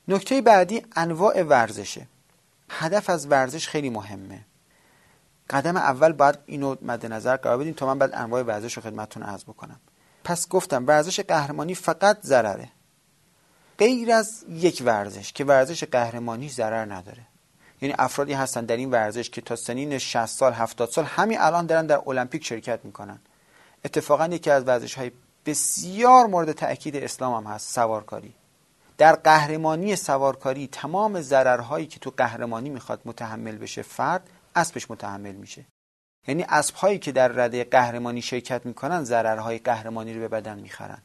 نکته 0.07 0.41
بعدی 0.41 0.85
انواع 0.95 1.43
ورزشه. 1.43 2.07
هدف 2.69 3.09
از 3.09 3.27
ورزش 3.27 3.67
خیلی 3.67 3.89
مهمه. 3.89 4.45
قدم 5.49 5.77
اول 5.77 6.11
باید 6.11 6.37
اینو 6.45 6.75
مد 6.81 7.05
نظر 7.05 7.37
قرار 7.37 7.57
بدیم 7.57 7.73
تا 7.73 7.85
من 7.85 7.99
بعد 7.99 8.15
انواع 8.15 8.43
ورزش 8.43 8.73
رو 8.73 8.81
خدمتتون 8.81 9.23
عرض 9.23 9.43
بکنم. 9.43 9.79
پس 10.23 10.49
گفتم 10.49 10.87
ورزش 10.87 11.19
قهرمانی 11.19 11.75
فقط 11.75 12.21
ضرره. 12.21 12.69
غیر 13.77 14.11
از 14.11 14.45
یک 14.49 14.83
ورزش 14.85 15.33
که 15.33 15.43
ورزش 15.43 15.83
قهرمانی 15.83 16.49
ضرر 16.49 16.93
نداره. 16.93 17.21
یعنی 17.81 17.95
افرادی 17.99 18.33
هستن 18.33 18.65
در 18.65 18.77
این 18.77 18.91
ورزش 18.91 19.29
که 19.29 19.41
تا 19.41 19.55
سنین 19.55 19.97
60 19.97 20.25
سال 20.25 20.53
70 20.53 20.89
سال 20.89 21.05
همین 21.05 21.39
الان 21.39 21.65
دارن 21.65 21.85
در 21.85 22.01
المپیک 22.07 22.45
شرکت 22.45 22.79
می‌کنن. 22.83 23.19
اتفاقا 23.85 24.25
یکی 24.25 24.51
از 24.51 24.67
ورزش 24.67 24.93
های 24.93 25.11
بسیار 25.45 26.27
مورد 26.27 26.51
تاکید 26.51 26.95
اسلام 26.95 27.45
هم 27.45 27.53
هست 27.53 27.75
سوارکاری. 27.75 28.33
در 28.97 29.15
قهرمانی 29.15 29.95
سوارکاری 29.95 30.67
تمام 30.67 31.21
ضررهایی 31.21 31.85
که 31.85 31.99
تو 31.99 32.13
قهرمانی 32.17 32.69
می‌خواد 32.69 33.01
متحمل 33.05 33.57
بشه 33.57 33.81
فرد 33.81 34.29
اسبش 34.55 34.91
متحمل 34.91 35.31
میشه. 35.31 35.65
یعنی 36.27 36.45
اسبهایی 36.49 36.99
که 36.99 37.11
در 37.11 37.27
رده 37.27 37.63
قهرمانی 37.63 38.21
شرکت 38.21 38.65
می‌کنن 38.65 39.03
ضررهای 39.03 39.57
قهرمانی 39.57 40.13
رو 40.13 40.19
به 40.19 40.27
بدن 40.27 40.59
می‌خرن. 40.59 41.01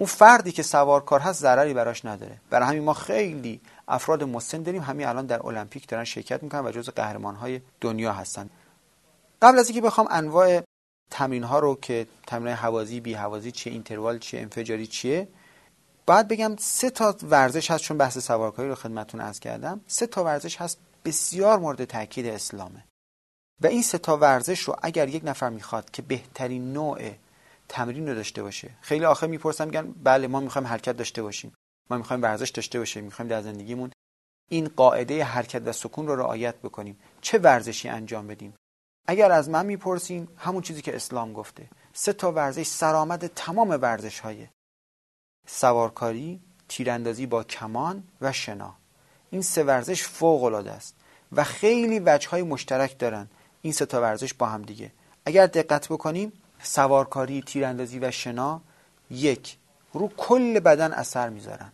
اون 0.00 0.06
فردی 0.06 0.52
که 0.52 0.62
سوارکار 0.62 1.20
هست 1.20 1.40
ضرری 1.40 1.74
براش 1.74 2.04
نداره. 2.04 2.40
برای 2.50 2.68
همین 2.68 2.84
ما 2.84 2.94
خیلی 2.94 3.60
افراد 3.88 4.24
مسن 4.24 4.62
داریم. 4.62 4.82
همین 4.82 5.06
الان 5.06 5.26
در 5.26 5.46
المپیک 5.46 5.88
دارن 5.88 6.04
شرکت 6.04 6.42
می‌کنن 6.42 6.66
و 6.66 6.70
جز 6.70 6.88
قهرمان 6.88 7.34
های 7.34 7.60
دنیا 7.80 8.12
هستن. 8.12 8.50
قبل 9.42 9.58
از 9.58 9.68
اینکه 9.68 9.80
بخوام 9.86 10.06
انواع 10.10 10.62
تمرین 11.10 11.44
ها 11.44 11.58
رو 11.58 11.78
که 11.82 12.06
تمرین 12.26 12.54
حوازی 12.54 13.00
بی 13.00 13.14
حوازی 13.14 13.52
چیه 13.52 13.72
اینتروال 13.72 14.18
چیه 14.18 14.40
انفجاری 14.40 14.86
چیه. 14.86 15.28
باید 16.06 16.28
بگم 16.28 16.56
سه 16.58 16.90
تا 16.90 17.16
ورزش 17.22 17.70
هست 17.70 17.82
چون 17.82 17.98
بحث 17.98 18.18
سوارکاری 18.18 18.68
رو 18.68 18.74
خدمتتون 18.74 19.20
عرض 19.20 19.40
کردم. 19.40 19.80
سه 19.86 20.06
تا 20.06 20.24
ورزش 20.24 20.56
هست 20.56 20.78
بسیار 21.04 21.58
مورد 21.58 21.84
تاکید 21.84 22.26
اسلامه. 22.26 22.84
و 23.60 23.66
این 23.66 23.82
سه 23.82 23.98
تا 23.98 24.16
ورزش 24.16 24.60
رو 24.60 24.76
اگر 24.82 25.08
یک 25.08 25.22
نفر 25.24 25.48
می‌خواد 25.48 25.90
که 25.90 26.02
بهترین 26.02 26.72
نوع 26.72 27.10
تمرین 27.68 28.08
رو 28.08 28.14
داشته 28.14 28.42
باشه. 28.42 28.70
خیلی 28.80 29.04
آخه 29.04 29.26
می‌پرسن 29.26 29.64
میگن 29.64 29.94
بله 30.04 30.26
ما 30.26 30.40
می‌خوایم 30.40 30.66
حرکت 30.66 30.96
داشته 30.96 31.22
باشیم. 31.22 31.54
ما 31.90 31.96
می‌خوایم 31.96 32.22
ورزش 32.22 32.50
داشته 32.50 32.78
باشیم 32.78 33.04
می‌خوایم 33.04 33.28
در 33.28 33.42
زندگیمون 33.42 33.90
این 34.48 34.68
قاعده 34.76 35.24
حرکت 35.24 35.62
و 35.66 35.72
سکون 35.72 36.06
رو 36.06 36.16
رعایت 36.16 36.54
بکنیم. 36.56 36.98
چه 37.20 37.38
ورزشی 37.38 37.88
انجام 37.88 38.26
بدیم؟ 38.26 38.54
اگر 39.06 39.32
از 39.32 39.48
من 39.48 39.66
می‌پرسین 39.66 40.28
همون 40.36 40.62
چیزی 40.62 40.82
که 40.82 40.96
اسلام 40.96 41.32
گفته. 41.32 41.68
سه 41.92 42.12
تا 42.12 42.32
ورزش 42.32 42.66
سرآمد 42.66 43.26
تمام 43.26 43.68
ورزش 43.70 44.20
های 44.20 44.46
سوارکاری 45.46 46.40
تیراندازی 46.68 47.26
با 47.26 47.44
کمان 47.44 48.02
و 48.20 48.32
شنا. 48.32 48.74
این 49.30 49.42
سه 49.42 49.64
ورزش 49.64 50.02
فوق 50.02 50.44
العاده 50.44 50.72
است 50.72 50.94
و 51.32 51.44
خیلی 51.44 52.00
وجه 52.00 52.28
های 52.28 52.42
مشترک 52.42 52.98
دارن. 52.98 53.28
این 53.62 53.72
سه 53.72 53.86
تا 53.86 54.00
ورزش 54.00 54.34
با 54.34 54.46
هم 54.46 54.62
دیگه. 54.62 54.92
اگر 55.24 55.46
دقت 55.46 55.88
بکنیم 55.88 56.32
سوارکاری 56.62 57.42
تیراندازی 57.42 57.98
و 57.98 58.10
شنا 58.10 58.60
یک. 59.10 59.56
رو 59.92 60.08
کل 60.16 60.60
بدن 60.60 60.92
اثر 60.92 61.28
می‌ذارن. 61.28 61.72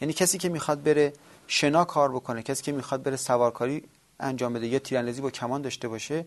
یعنی 0.00 0.12
کسی 0.12 0.38
که 0.38 0.48
می‌خواد 0.48 0.82
بره 0.82 1.12
شنا 1.46 1.84
کار 1.84 2.12
بکنه 2.12 2.42
کسی 2.42 2.62
که 2.62 2.72
می‌خواد 2.72 3.02
بره 3.02 3.16
سوارکاری 3.16 3.84
انجام 4.20 4.52
بده 4.52 4.66
یا 4.66 4.78
تیراندازی 4.78 5.20
با 5.20 5.30
کمان 5.30 5.62
داشته 5.62 5.88
باشه 5.88 6.26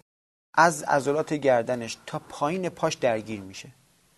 از 0.58 0.84
عضلات 0.84 1.34
گردنش 1.34 1.98
تا 2.06 2.20
پایین 2.20 2.70
پاش 2.70 2.94
درگیر 2.94 3.42
میشه. 3.42 3.70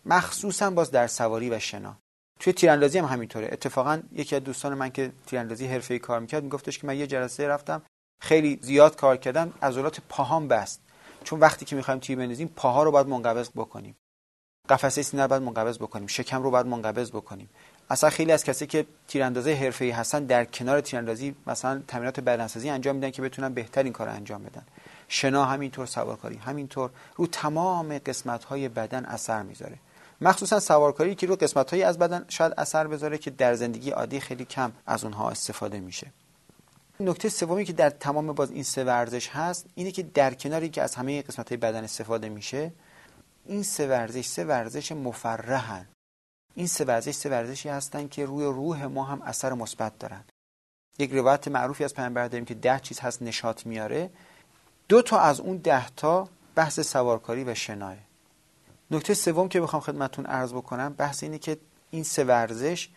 مخصوصا 0.05 0.69
باز 0.69 0.91
در 0.91 1.07
سواری 1.07 1.49
و 1.49 1.59
شنا. 1.59 1.97
توی 2.39 2.53
تیراندازی 2.53 2.97
هم 2.97 3.05
همینطوره. 3.05 3.49
اتفاقا 3.51 4.01
یکی 4.11 4.35
از 4.35 4.43
دوستان 4.43 4.73
من 4.73 4.89
که 4.89 5.11
تیراندازی 5.25 5.67
حرفه‌ای 5.67 5.99
کار 5.99 6.19
می‌کرد 6.19 6.43
میگفتش 6.43 6.79
که 6.79 6.87
من 6.87 6.97
یه 6.97 7.07
جلسه 7.07 7.47
رفتم 7.47 7.81
خیلی 8.21 8.59
زیاد 8.61 8.95
کار 8.95 9.17
کردم 9.17 9.53
عضلات 9.61 10.01
پاهام 10.09 10.47
بست. 10.47 10.81
چون 11.23 11.39
وقتی 11.39 11.65
که 11.65 11.75
می‌خوایم 11.75 11.99
تیر 11.99 12.17
بندازیم 12.17 12.53
پاها 12.55 12.83
رو 12.83 12.91
باید 12.91 13.07
منقبض 13.07 13.49
بکنیم. 13.49 13.95
قفسه 14.69 15.01
سینه 15.01 15.23
رو 15.23 15.29
باید 15.29 15.41
منقبض 15.41 15.77
بکنیم. 15.77 16.07
شکم 16.07 16.43
رو 16.43 16.51
باید 16.51 16.65
منقبض 16.65 17.11
بکنیم. 17.11 17.49
اصلا 17.89 18.09
خیلی 18.09 18.31
از 18.31 18.43
کسی 18.43 18.67
که 18.67 18.85
تیراندازی 19.07 19.51
حرفه‌ای 19.51 19.91
هستن 19.91 20.25
در 20.25 20.45
کنار 20.45 20.81
تیراندازی 20.81 21.35
مثلا 21.47 21.81
تمرینات 21.87 22.19
بدنسازی 22.19 22.69
انجام 22.69 22.95
میدن 22.95 23.11
که 23.11 23.21
بتونن 23.21 23.53
بهترین 23.53 23.93
کار 23.93 24.09
انجام 24.09 24.43
بدن. 24.43 24.65
شنا 25.07 25.45
همینطور 25.45 25.85
سوارکاری 25.85 26.37
همینطور 26.37 26.89
رو 27.15 27.27
تمام 27.27 27.97
قسمت 27.97 28.43
های 28.43 28.69
بدن 28.69 29.05
اثر 29.05 29.43
می‌ذاره. 29.43 29.79
مخصوصا 30.21 30.59
سوارکاری 30.59 31.15
که 31.15 31.27
رو 31.27 31.35
قسمت 31.35 31.71
هایی 31.71 31.83
از 31.83 31.99
بدن 31.99 32.25
شاید 32.27 32.53
اثر 32.57 32.87
بذاره 32.87 33.17
که 33.17 33.31
در 33.31 33.53
زندگی 33.53 33.89
عادی 33.89 34.19
خیلی 34.19 34.45
کم 34.45 34.71
از 34.85 35.03
اونها 35.03 35.29
استفاده 35.29 35.79
میشه. 35.79 36.11
نکته 36.99 37.29
سومی 37.29 37.65
که 37.65 37.73
در 37.73 37.89
تمام 37.89 38.33
باز 38.33 38.51
این 38.51 38.63
سه 38.63 38.83
ورزش 38.83 39.29
هست 39.29 39.65
اینه 39.75 39.91
که 39.91 40.03
در 40.03 40.33
کناری 40.33 40.69
که 40.69 40.81
از 40.81 40.95
همه 40.95 41.21
قسمت 41.21 41.49
های 41.49 41.57
بدن 41.57 41.83
استفاده 41.83 42.29
میشه 42.29 42.71
این 43.45 43.63
سه 43.63 43.87
ورزش 43.87 44.25
سه 44.25 44.45
ورزش 44.45 44.91
مفرحن. 44.91 45.87
این 46.55 46.67
سه 46.67 46.85
ورزش 46.85 47.11
سه 47.11 47.29
ورزشی 47.29 47.69
هستن 47.69 48.07
که 48.07 48.25
روی 48.25 48.45
روح 48.45 48.85
ما 48.85 49.03
هم 49.03 49.21
اثر 49.21 49.53
مثبت 49.53 49.99
دارن. 49.99 50.23
یک 50.99 51.11
روایت 51.11 51.47
معروفی 51.47 51.83
از 51.83 51.93
پیامبر 51.93 52.27
داریم 52.27 52.45
که 52.45 52.53
ده 52.53 52.79
چیز 52.79 52.99
هست 52.99 53.21
نشاط 53.21 53.65
میاره. 53.65 54.09
دو 54.89 55.01
تا 55.01 55.19
از 55.19 55.39
اون 55.39 55.57
ده 55.57 55.89
تا 55.89 56.29
بحث 56.55 56.79
سوارکاری 56.79 57.43
و 57.43 57.55
شناه. 57.55 57.95
نکته 58.91 59.13
سوم 59.13 59.49
که 59.49 59.61
بخوام 59.61 59.81
خدمتتون 59.81 60.25
عرض 60.25 60.53
بکنم 60.53 60.93
بحث 60.93 61.23
اینه 61.23 61.37
که 61.37 61.57
این 61.91 62.03
سه 62.03 62.23
ورزش 62.23 62.89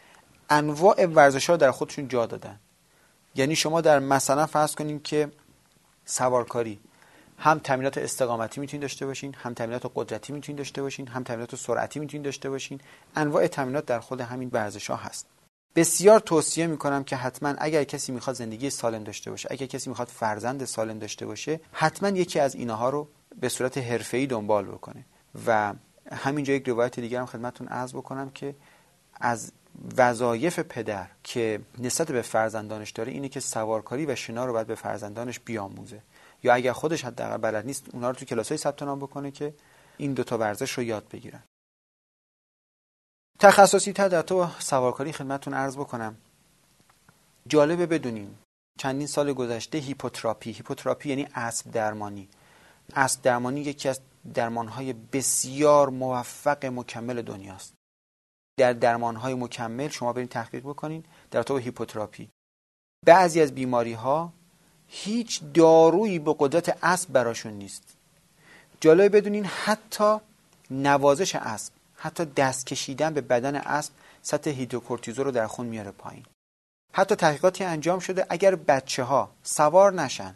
انواع 0.50 1.06
ورزش 1.06 1.50
ها 1.50 1.56
در 1.56 1.70
خودشون 1.70 2.08
جا 2.08 2.26
دادن. 2.26 2.58
یعنی 3.34 3.56
شما 3.56 3.80
در 3.80 3.98
مثلا 3.98 4.46
فرض 4.46 4.74
کنیم 4.74 5.00
که 5.00 5.32
سوارکاری 6.04 6.80
هم 7.38 7.58
تمرینات 7.58 7.98
استقامتی 7.98 8.60
می‌تونید 8.60 8.82
داشته 8.82 9.06
باشین 9.06 9.34
هم 9.34 9.54
تمرینات 9.54 9.90
قدرتی 9.94 10.32
می‌تونید 10.32 10.58
داشته 10.58 10.82
باشین 10.82 11.06
هم 11.08 11.22
تمرینات 11.22 11.56
سرعتی 11.56 12.00
می‌تونید 12.00 12.24
داشته 12.24 12.50
باشین. 12.50 12.80
انواع 13.16 13.46
تمرینات 13.46 13.86
در 13.86 14.00
خود 14.00 14.20
همین 14.20 14.50
ورزش 14.52 14.90
ها 14.90 14.96
هست. 14.96 15.26
بسیار 15.74 16.20
توصیه 16.20 16.66
می‌کنم 16.66 17.04
که 17.04 17.16
حتما 17.16 17.54
اگر 17.58 17.84
کسی 17.84 18.12
می‌خواد 18.12 18.36
زندگی 18.36 18.70
سالم 18.70 19.04
داشته 19.04 19.30
باشه 19.30 19.48
اگر 19.50 19.66
کسی 19.66 19.90
می‌خواد 19.90 20.08
فرزند 20.08 20.64
سالم 20.64 20.98
داشته 20.98 21.26
باشه 21.26 21.60
حتما 21.72 22.08
یکی 22.08 22.40
از 22.40 22.54
اینها 22.54 22.90
رو 22.90 23.08
به 23.40 23.48
صورت 23.48 23.78
حرفه‌ای 23.78 24.26
دنبال 24.26 24.64
بکنه. 24.64 25.04
و 25.46 25.74
همینجا 26.12 26.54
یک 26.54 26.68
روایت 26.68 27.00
دیگر 27.00 27.20
هم 27.20 27.26
خدمتتون 27.26 27.68
عرض 27.68 27.92
بکنم 27.92 28.30
که 28.30 28.54
از 29.14 29.52
وظایف 29.96 30.58
پدر 30.58 31.06
که 31.24 31.60
نسبت 31.78 32.12
به 32.12 32.22
فرزندانش 32.22 32.90
داره 32.90 33.12
اینه 33.12 33.28
که 33.28 33.40
سوارکاری 33.40 34.06
و 34.06 34.14
شنا 34.14 34.44
رو 34.46 34.52
باید 34.52 34.66
به 34.66 34.74
فرزندانش 34.74 35.40
بیاموزه. 35.40 36.02
یا 36.42 36.54
اگر 36.54 36.72
خودش 36.72 37.04
حداقل 37.04 37.36
بلد 37.36 37.66
نیست 37.66 37.86
اونها 37.92 38.10
رو 38.10 38.16
تو 38.16 38.24
کلاسای 38.24 38.58
ثبت 38.58 38.82
نام 38.82 38.98
بکنه 38.98 39.30
که 39.30 39.54
این 39.96 40.12
دوتا 40.12 40.38
ورزش 40.38 40.72
رو 40.72 40.82
یاد 40.82 41.04
بگیرن. 41.12 41.42
تخصصی 43.40 43.92
تر 43.92 44.08
در 44.08 44.22
تو 44.22 44.48
سوارکاری 44.58 45.12
خدمتتون 45.12 45.54
عرض 45.54 45.76
بکنم. 45.76 46.16
جالبه 47.48 47.86
بدونیم 47.86 48.38
چندین 48.78 49.06
سال 49.06 49.32
گذشته 49.32 49.78
هیپوتراپی. 49.78 50.52
هیپوتراپی 50.52 51.08
یعنی 51.08 51.28
اسب 51.34 51.70
درمانی. 51.70 52.28
اسب 52.96 53.22
درمانی 53.22 53.60
یکی 53.60 53.88
از 53.88 54.00
درمانهای 54.34 54.92
بسیار 54.92 55.88
موفق 55.88 56.66
مکمل 56.66 57.22
دنیاست. 57.22 57.74
در 58.58 58.72
درمانهای 58.72 59.34
مکمل 59.34 59.88
شما 59.88 60.12
برید 60.12 60.28
تحقیق 60.28 60.62
بکنین 60.62 61.04
در 61.30 61.42
تو 61.42 61.56
هیپوتراپی. 61.56 62.28
بعضی 63.06 63.40
از 63.40 63.54
بیماری 63.54 63.92
ها 63.92 64.32
هیچ 64.88 65.42
دارویی 65.54 66.18
به 66.18 66.34
قدرت 66.38 66.78
اسب 66.82 67.12
براشون 67.12 67.52
نیست. 67.52 67.82
جالب 68.80 69.16
بدونین 69.16 69.44
حتی 69.44 70.16
نوازش 70.70 71.34
اسب. 71.34 71.79
حتی 72.02 72.24
دست 72.24 72.66
کشیدن 72.66 73.14
به 73.14 73.20
بدن 73.20 73.56
اسب 73.56 73.92
سطح 74.22 74.50
هیدروکورتیزول 74.50 75.24
رو 75.24 75.30
در 75.30 75.46
خون 75.46 75.66
میاره 75.66 75.90
پایین. 75.90 76.24
حتی 76.92 77.14
تحقیقاتی 77.14 77.64
انجام 77.64 77.98
شده 77.98 78.26
اگر 78.28 78.54
بچه 78.54 79.02
ها 79.02 79.30
سوار 79.42 79.92
نشن 79.92 80.34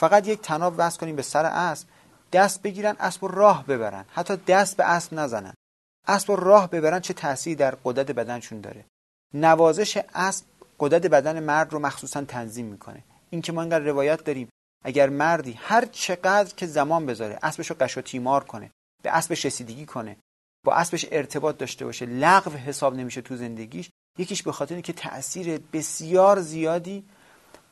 فقط 0.00 0.28
یک 0.28 0.40
تناب 0.40 0.74
وصل 0.76 1.00
کنیم 1.00 1.16
به 1.16 1.22
سر 1.22 1.44
اسب 1.44 1.88
دست 2.32 2.62
بگیرن 2.62 2.96
اسب 3.00 3.24
رو 3.24 3.28
راه 3.28 3.66
ببرن. 3.66 4.04
حتی 4.12 4.36
دست 4.36 4.76
به 4.76 4.84
اسب 4.84 5.14
نزنن. 5.14 5.54
اسب 6.06 6.30
رو 6.30 6.36
راه 6.36 6.70
ببرن 6.70 7.00
چه 7.00 7.14
تأثیری 7.14 7.56
در 7.56 7.74
قدرت 7.84 8.10
بدنشون 8.10 8.60
داره. 8.60 8.84
نوازش 9.34 10.02
اسب 10.14 10.44
قدرت 10.80 11.06
بدن 11.06 11.40
مرد 11.40 11.72
رو 11.72 11.78
مخصوصا 11.78 12.24
تنظیم 12.24 12.66
می‌کنه. 12.66 13.02
این 13.30 13.42
که 13.42 13.52
ما 13.52 13.60
اینقدر 13.60 13.84
روایت 13.84 14.24
داریم 14.24 14.48
اگر 14.84 15.08
مردی 15.08 15.52
هر 15.52 15.84
چقدر 15.84 16.54
که 16.54 16.66
زمان 16.66 17.06
بذاره 17.06 17.38
اسبش 17.42 17.70
رو 17.70 17.76
قش 17.80 17.98
و 17.98 18.00
تیمار 18.00 18.44
کنه 18.44 18.70
به 19.02 19.10
اسبش 19.10 19.46
رسیدگی 19.46 19.86
کنه 19.86 20.16
با 20.64 20.74
اسبش 20.74 21.06
ارتباط 21.10 21.58
داشته 21.58 21.84
باشه. 21.84 22.06
لغو 22.06 22.50
حساب 22.50 22.94
نمیشه 22.94 23.20
تو 23.20 23.36
زندگیش. 23.36 23.90
یکیش 24.18 24.42
به 24.42 24.52
خاطر 24.52 24.80
که 24.80 24.92
تاثیر 24.92 25.60
بسیار 25.72 26.40
زیادی 26.40 27.04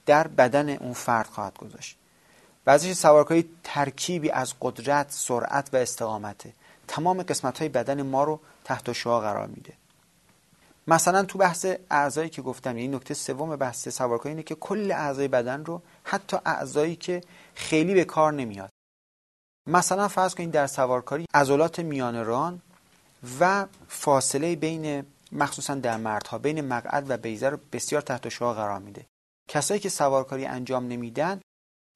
در 0.06 0.28
بدن 0.28 0.68
اون 0.68 0.92
فرد 0.92 1.26
خواهد 1.26 1.58
گذاشت. 1.58 1.98
ورزش 2.66 2.92
سوارکاری 2.92 3.48
ترکیبی 3.64 4.30
از 4.30 4.54
قدرت، 4.60 5.06
سرعت 5.10 5.68
و 5.72 5.76
استقامته. 5.76 6.52
تمام 6.88 7.22
قسمت 7.22 7.58
های 7.58 7.68
بدن 7.68 8.02
ما 8.02 8.24
رو 8.24 8.40
تحت 8.64 8.92
شعا 8.92 9.20
قرار 9.20 9.46
میده. 9.46 9.72
مثلا 10.86 11.22
تو 11.22 11.38
بحث 11.38 11.66
اعضایی 11.90 12.28
که 12.28 12.42
گفتم 12.42 12.78
یعنی 12.78 12.96
نکته 12.96 13.14
سوم 13.14 13.56
بحث 13.56 13.88
سوارکاری 13.88 14.28
اینه 14.28 14.42
که 14.42 14.54
کل 14.54 14.92
اعضای 14.92 15.28
بدن 15.28 15.64
رو 15.64 15.82
حتی 16.04 16.36
اعضایی 16.46 16.96
که 16.96 17.20
خیلی 17.54 17.94
به 17.94 18.04
کار 18.04 18.32
نمیاد. 18.32 18.70
مثلا 19.66 20.08
فرض 20.08 20.34
کنید 20.34 20.50
در 20.50 20.66
سوارکاری 20.66 21.26
عضلات 21.34 21.78
میان 21.78 22.24
ران 22.24 22.62
و 23.40 23.66
فاصله 23.88 24.56
بین 24.56 25.06
مخصوصا 25.32 25.74
در 25.74 25.96
مردها 25.96 26.38
بین 26.38 26.60
مقعد 26.60 27.10
و 27.10 27.16
بیزه 27.16 27.48
رو 27.48 27.58
بسیار 27.72 28.02
تحت 28.02 28.28
شعا 28.28 28.54
قرار 28.54 28.78
میده. 28.78 29.06
کسایی 29.48 29.80
که 29.80 29.88
سوارکاری 29.88 30.46
انجام 30.46 30.88
نمیدن 30.88 31.40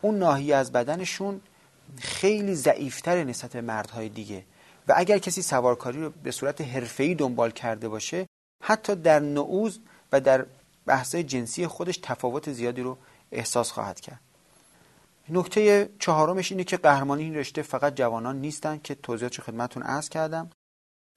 اون 0.03 0.19
ناحیه 0.19 0.57
از 0.57 0.73
بدنشون 0.73 1.41
خیلی 1.99 2.55
ضعیفتر 2.55 3.25
نسبت 3.25 3.57
مردهای 3.57 4.09
دیگه. 4.09 4.45
و 4.89 4.95
اگر 4.97 5.19
کسی 5.19 5.43
سوارکاری 5.43 6.01
رو 6.01 6.11
به 6.11 6.31
صورت 6.31 6.61
حرفه‌ای 6.61 7.15
دنبال 7.15 7.51
کرده 7.51 7.89
باشه 7.89 8.27
حتی 8.63 8.95
در 8.95 9.21
نعوز 9.21 9.81
و 10.13 10.21
در 10.21 10.47
بحثای 10.87 11.23
جنسی 11.23 11.67
خودش 11.67 11.99
تفاوت 12.03 12.53
زیادی 12.53 12.83
رو 12.83 12.99
احساس 13.33 13.71
خواهد 13.71 14.01
کرد. 14.01 14.21
نکته 15.29 15.91
چهارمش 15.99 16.53
اینه 16.53 16.65
که 16.65 16.77
قهرمانی 16.77 17.23
این 17.23 17.35
رشته 17.35 17.63
فقط 17.63 17.95
جوانان 17.95 18.41
نیستن 18.41 18.81
که 18.85 18.95
توضیحات 18.95 19.41
خدمتون 19.41 19.83
عرض 19.83 20.09
کردم. 20.09 20.51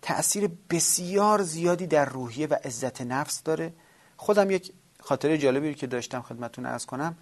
تأثیر 0.01 0.49
بسیار 0.69 1.41
زیادی 1.41 1.87
در 1.87 2.05
روحیه 2.05 2.47
و 2.47 2.53
عزت 2.63 3.01
نفس 3.01 3.43
داره. 3.43 3.73
خودم 4.17 4.51
یک 4.51 4.73
خاطره 4.99 5.37
جالبی 5.37 5.73
که 5.73 5.87
داشتم 5.87 6.21
خدمتون 6.21 6.65
عرض 6.65 6.85
کنم. 6.85 7.17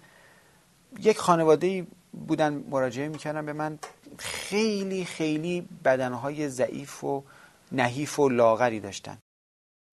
یک 0.98 1.18
خانواده 1.18 1.86
بودن 2.12 2.64
مراجعه 2.70 3.08
می‌کردن 3.08 3.46
به 3.46 3.52
من. 3.52 3.78
خیلی 4.18 5.04
خیلی 5.04 5.68
بدنهای 5.84 6.48
ضعیف 6.48 7.04
و 7.04 7.24
نحیف 7.72 8.18
و 8.18 8.28
لاغری 8.28 8.80
داشتن. 8.80 9.18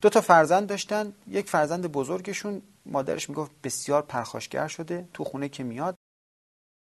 دو 0.02 0.10
تا 0.10 0.22
فرزند 0.22 0.68
داشتن. 0.68 1.14
یک 1.28 1.50
فرزند 1.50 1.88
بزرگشون 1.88 2.62
مادرش 2.86 3.30
می‌گفت 3.30 3.52
بسیار 3.64 4.02
پرخاشگر 4.02 4.68
شده 4.68 5.08
تو 5.14 5.24
خونه 5.24 5.50
که 5.50 5.64
میاد. 5.64 5.96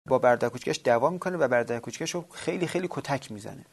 با 0.09 0.19
برادر 0.19 0.49
کوچکش 0.49 0.81
دعوا 0.85 1.11
می‌کنه 1.11 1.37
و 1.37 1.49
برادر 1.49 1.79
کوچکش 1.79 2.15
رو 2.15 2.25
خیلی 2.33 2.67
خیلی 2.67 2.87
کتک 2.91 3.33
می‌زنه. 3.33 3.65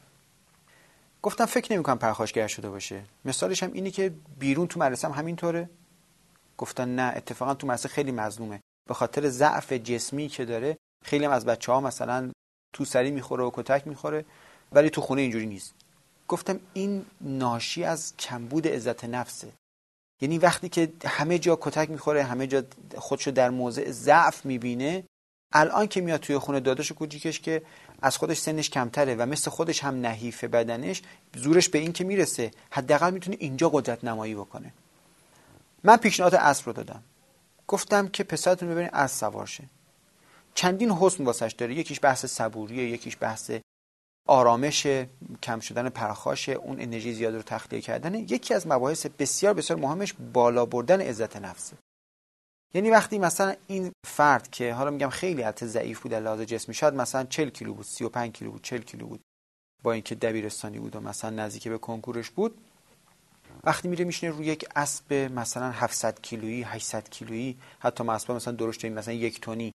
گفتم 1.22 1.46
فکر 1.46 1.72
نمی‌کنم 1.72 1.98
پرخاشگر 1.98 2.46
شده 2.46 2.70
باشه. 2.70 3.04
مثالش 3.24 3.62
هم 3.62 3.72
اینه 3.72 3.90
که 3.90 4.14
بیرون 4.38 4.66
تو 4.66 4.80
مدرسه 4.80 5.08
هم 5.08 5.14
همینطوره. 5.14 5.70
گفتن 6.58 6.94
نه 6.94 7.12
اتفاقا 7.16 7.54
تو 7.54 7.66
مدرسه 7.66 7.88
خیلی 7.88 8.12
مظلومه. 8.12 8.60
به 8.88 8.94
خاطر 8.94 9.28
ضعف 9.28 9.72
جسمی 9.72 10.28
که 10.28 10.44
داره 10.44 10.76
خیلی 11.04 11.24
هم 11.24 11.30
از 11.30 11.44
بچه 11.44 11.72
ها 11.72 11.80
مثلا 11.80 12.30
تو 12.74 12.84
سری 12.84 13.10
می‌خوره 13.10 13.44
و 13.44 13.50
کتک 13.54 13.86
می‌خوره 13.86 14.24
ولی 14.72 14.90
تو 14.90 15.00
خونه 15.00 15.22
اینجوری 15.22 15.46
نیست. 15.46 15.74
گفتم 16.28 16.60
این 16.72 17.06
ناشی 17.20 17.84
از 17.84 18.16
کمبود 18.16 18.68
عزت 18.68 19.04
نفسه. 19.04 19.52
یعنی 20.20 20.38
وقتی 20.38 20.68
که 20.68 20.92
همه 21.04 21.38
جا 21.38 21.58
کتک 21.60 21.90
می‌خوره 21.90 22.22
همه 22.22 22.46
جا 22.46 22.62
خودشو 22.96 23.30
در 23.30 23.50
موضع 23.50 23.90
ضعف 23.90 24.46
می‌بینه 24.46 25.04
الان 25.52 25.86
که 25.86 26.00
میاد 26.00 26.20
توی 26.20 26.38
خونه 26.38 26.60
داداش 26.60 26.92
کوچیکش 26.92 27.40
که 27.40 27.62
از 28.02 28.16
خودش 28.16 28.38
سنش 28.38 28.70
کمتره 28.70 29.14
و 29.14 29.26
مثل 29.26 29.50
خودش 29.50 29.84
هم 29.84 30.00
نحیف 30.00 30.44
بدنش 30.44 31.02
زورش 31.36 31.68
به 31.68 31.78
این 31.78 31.92
که 31.92 32.04
می‌رسه 32.04 32.50
حداقل 32.70 33.10
می‌تونه 33.10 33.36
اینجا 33.40 33.68
قدرت 33.68 34.04
نمایی 34.04 34.34
بکنه. 34.34 34.72
من 35.84 35.96
پیشنهاد 35.96 36.34
اسب 36.34 36.66
رو 36.66 36.72
دادم. 36.72 37.02
گفتم 37.66 38.08
که 38.08 38.24
پسرتون 38.24 38.68
ببرین 38.68 38.90
از 38.92 39.10
سوار 39.10 39.46
شه. 39.46 39.64
چندین 40.54 40.90
حسن 40.90 41.24
واسش 41.24 41.54
داره. 41.58 41.74
یکیش 41.74 41.98
بحث 42.02 42.26
صبوریه 42.26 42.90
یکیش 42.90 43.16
بحث 43.20 43.50
آرامش 44.26 44.86
کم 45.42 45.60
شدن 45.60 45.88
پرخاش 45.88 46.48
اون 46.48 46.80
انرژی 46.80 47.14
زیاد 47.14 47.34
رو 47.34 47.42
تخلیه 47.42 47.80
کردن 47.80 48.14
یکی 48.14 48.54
از 48.54 48.66
مباحث 48.66 49.06
بسیار 49.06 49.54
بسیار 49.54 49.78
مهمش 49.78 50.14
بالا 50.32 50.66
بردن 50.66 51.00
عزت 51.00 51.36
نفسه. 51.36 51.76
یعنی 52.74 52.90
وقتی 52.90 53.18
مثلا 53.18 53.54
این 53.66 53.92
فرد 54.06 54.50
که 54.50 54.74
حالا 54.74 54.90
میگم 54.90 55.08
خیلی 55.08 55.42
حتی 55.42 55.66
ضعیف 55.66 56.00
بود 56.00 56.14
لحاظ 56.14 56.40
جسمی 56.40 56.74
شاید 56.74 56.94
مثلا 56.94 57.24
40 57.24 57.48
کیلو 57.50 57.74
بود 57.74 57.86
35 57.86 58.32
کیلو 58.32 58.50
بود 58.50 58.62
40 58.62 58.80
کیلو 58.80 59.06
بود 59.06 59.20
با 59.82 59.92
اینکه 59.92 60.14
دبیرستانی 60.14 60.78
بود 60.78 60.96
و 60.96 61.00
مثلا 61.00 61.30
نزدیک 61.30 61.68
به 61.68 61.78
کنکورش 61.78 62.30
بود 62.30 62.58
وقتی 63.64 63.88
میره 63.88 64.04
میشینه 64.04 64.32
روی 64.32 64.46
یک 64.46 64.66
اسب 64.76 65.12
مثلا 65.12 65.70
700 65.70 66.20
کیلویی 66.20 66.62
800 66.62 67.08
کیلویی 67.08 67.56
حتی 67.80 68.04
اسب 68.04 68.32
مثلا 68.32 68.54
درشت 68.54 68.84
مثلا 68.84 69.14
یک 69.14 69.40
تونی 69.40 69.72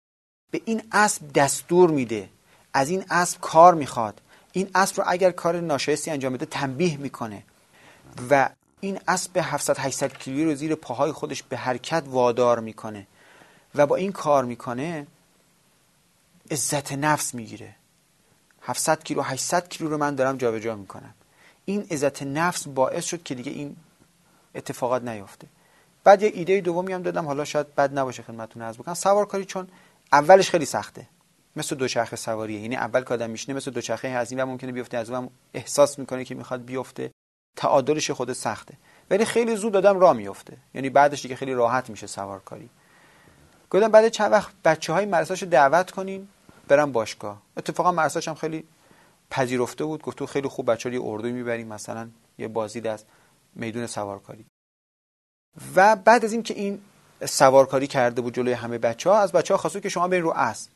به 0.53 0.61
این 0.65 0.83
اسب 0.93 1.33
دستور 1.33 1.91
میده. 1.91 2.29
از 2.75 2.91
این 2.91 3.05
اسب 3.11 3.41
کار 3.41 3.75
می‌خواد. 3.75 4.21
این 4.53 4.71
اسب 4.75 5.01
رو 5.01 5.05
اگر 5.07 5.31
کار 5.31 5.61
ناشایستی 5.61 6.11
انجام 6.11 6.33
بده 6.33 6.47
تنبیه 6.47 6.97
می‌کنه. 6.97 7.43
و 8.31 8.49
این 8.85 8.99
اسب 9.09 9.31
700 9.43 9.79
800 9.79 10.13
کیلویی 10.13 10.45
رو 10.45 10.55
زیر 10.55 10.75
پاهای 10.75 11.13
خودش 11.13 11.43
به 11.43 11.57
حرکت 11.57 12.03
وادار 12.07 12.61
می‌کنه 12.61 13.07
و 13.75 13.87
با 13.87 13.97
این 13.97 14.13
کار 14.13 14.45
می‌کنه 14.45 15.07
عزت 16.51 16.93
نفس 16.93 17.35
می‌گیره. 17.35 17.75
700 18.63 19.03
کیلو 19.03 19.23
800 19.23 19.69
کیلو 19.69 19.91
رو 19.91 19.99
من 19.99 20.15
دارم 20.15 20.37
جابجا 20.37 20.77
می‌کنم. 20.77 21.15
این 21.65 21.87
عزت 21.91 22.23
نفس 22.23 22.69
باعث 22.69 23.05
شد 23.05 23.23
که 23.23 23.35
دیگه 23.35 23.53
این 23.53 23.77
اتفاقات 24.55 25.03
نیفته. 25.03 25.47
بعد 26.05 26.23
یه 26.23 26.31
ایده 26.35 26.61
دومی 26.61 26.93
هم 26.93 27.03
دادم 27.03 27.27
حالا 27.27 27.45
شاید 27.45 27.75
بد 27.75 27.99
نباشه 27.99 28.23
خدمتتون 28.23 28.63
عرض 28.63 28.77
بکنم. 28.77 28.95
سوارکاری 28.95 29.45
چون 29.45 29.69
اولش 30.13 30.51
خیلی 30.51 30.67
سخته. 30.67 31.07
مثل 31.57 31.77
دوچرخه 31.77 32.17
سواریه. 32.17 32.61
یعنی 32.61 32.77
اول 32.77 33.05
که 33.05 33.15
آدم 33.15 33.31
میشینه 33.31 33.57
مثل 33.57 33.71
دوچرخه 33.71 34.27
این 34.31 34.41
و 34.41 34.47
ممکنه 34.47 34.73
بیفته 34.73 34.97
از 34.97 35.11
اون 35.11 35.31
احساس 35.55 35.99
می‌کنه 35.99 36.25
که 36.25 36.35
می‌خواد 36.35 36.65
بیفته. 36.65 37.11
تعادلش 37.63 38.11
خود 38.11 38.33
سخته. 38.33 38.75
ولی 39.11 39.25
خیلی 39.25 39.57
زود 39.57 39.77
آدم 39.77 40.01
راه 40.01 40.13
میفته 40.13 40.57
یعنی 40.75 40.91
بعدش 40.91 41.23
دیگه 41.23 41.37
خیلی 41.37 41.55
راحت 41.55 41.91
میشه 41.91 42.07
سوارکاری. 42.07 42.71
گفتم 43.71 43.89
بعد 43.89 44.09
چند 44.09 44.33
وقت 44.33 44.53
بچه 44.65 44.93
های 44.93 45.07
مرساشو 45.07 45.47
دعوت 45.47 45.91
کنین 45.91 46.29
برم 46.69 46.93
باشگاه. 46.93 47.43
اتفاقا 47.57 47.93
مرساش 47.93 48.29
هم 48.29 48.35
خیلی 48.35 48.65
پذیرفته 49.31 49.85
بود. 49.85 50.03
گفت 50.03 50.19
تو 50.19 50.27
خیلی 50.27 50.49
خوب 50.49 50.71
بچه 50.71 50.89
ها 50.89 50.95
یه 50.95 51.01
اردو 51.05 51.29
می‌بریم 51.29 51.69
مثلا 51.69 52.09
یه 52.39 52.49
بازی 52.49 52.81
از 52.89 53.05
میدون 53.55 53.87
سوارکاری. 53.87 54.47
و 55.77 55.97
بعد 55.97 56.25
از 56.25 56.33
اینکه 56.33 56.55
این 56.55 56.81
سوارکاری 57.25 57.87
کرده 57.87 58.21
بود 58.21 58.35
جلوی 58.35 58.53
همه 58.53 58.79
بچه 58.79 59.11
ها 59.11 59.19
از 59.19 59.33
بچه 59.33 59.55
ها 59.55 59.59
خواستو 59.59 59.81
که 59.81 59.89
شما 59.89 60.09
برین 60.09 60.23
رو 60.23 60.31
اسب 60.31 60.71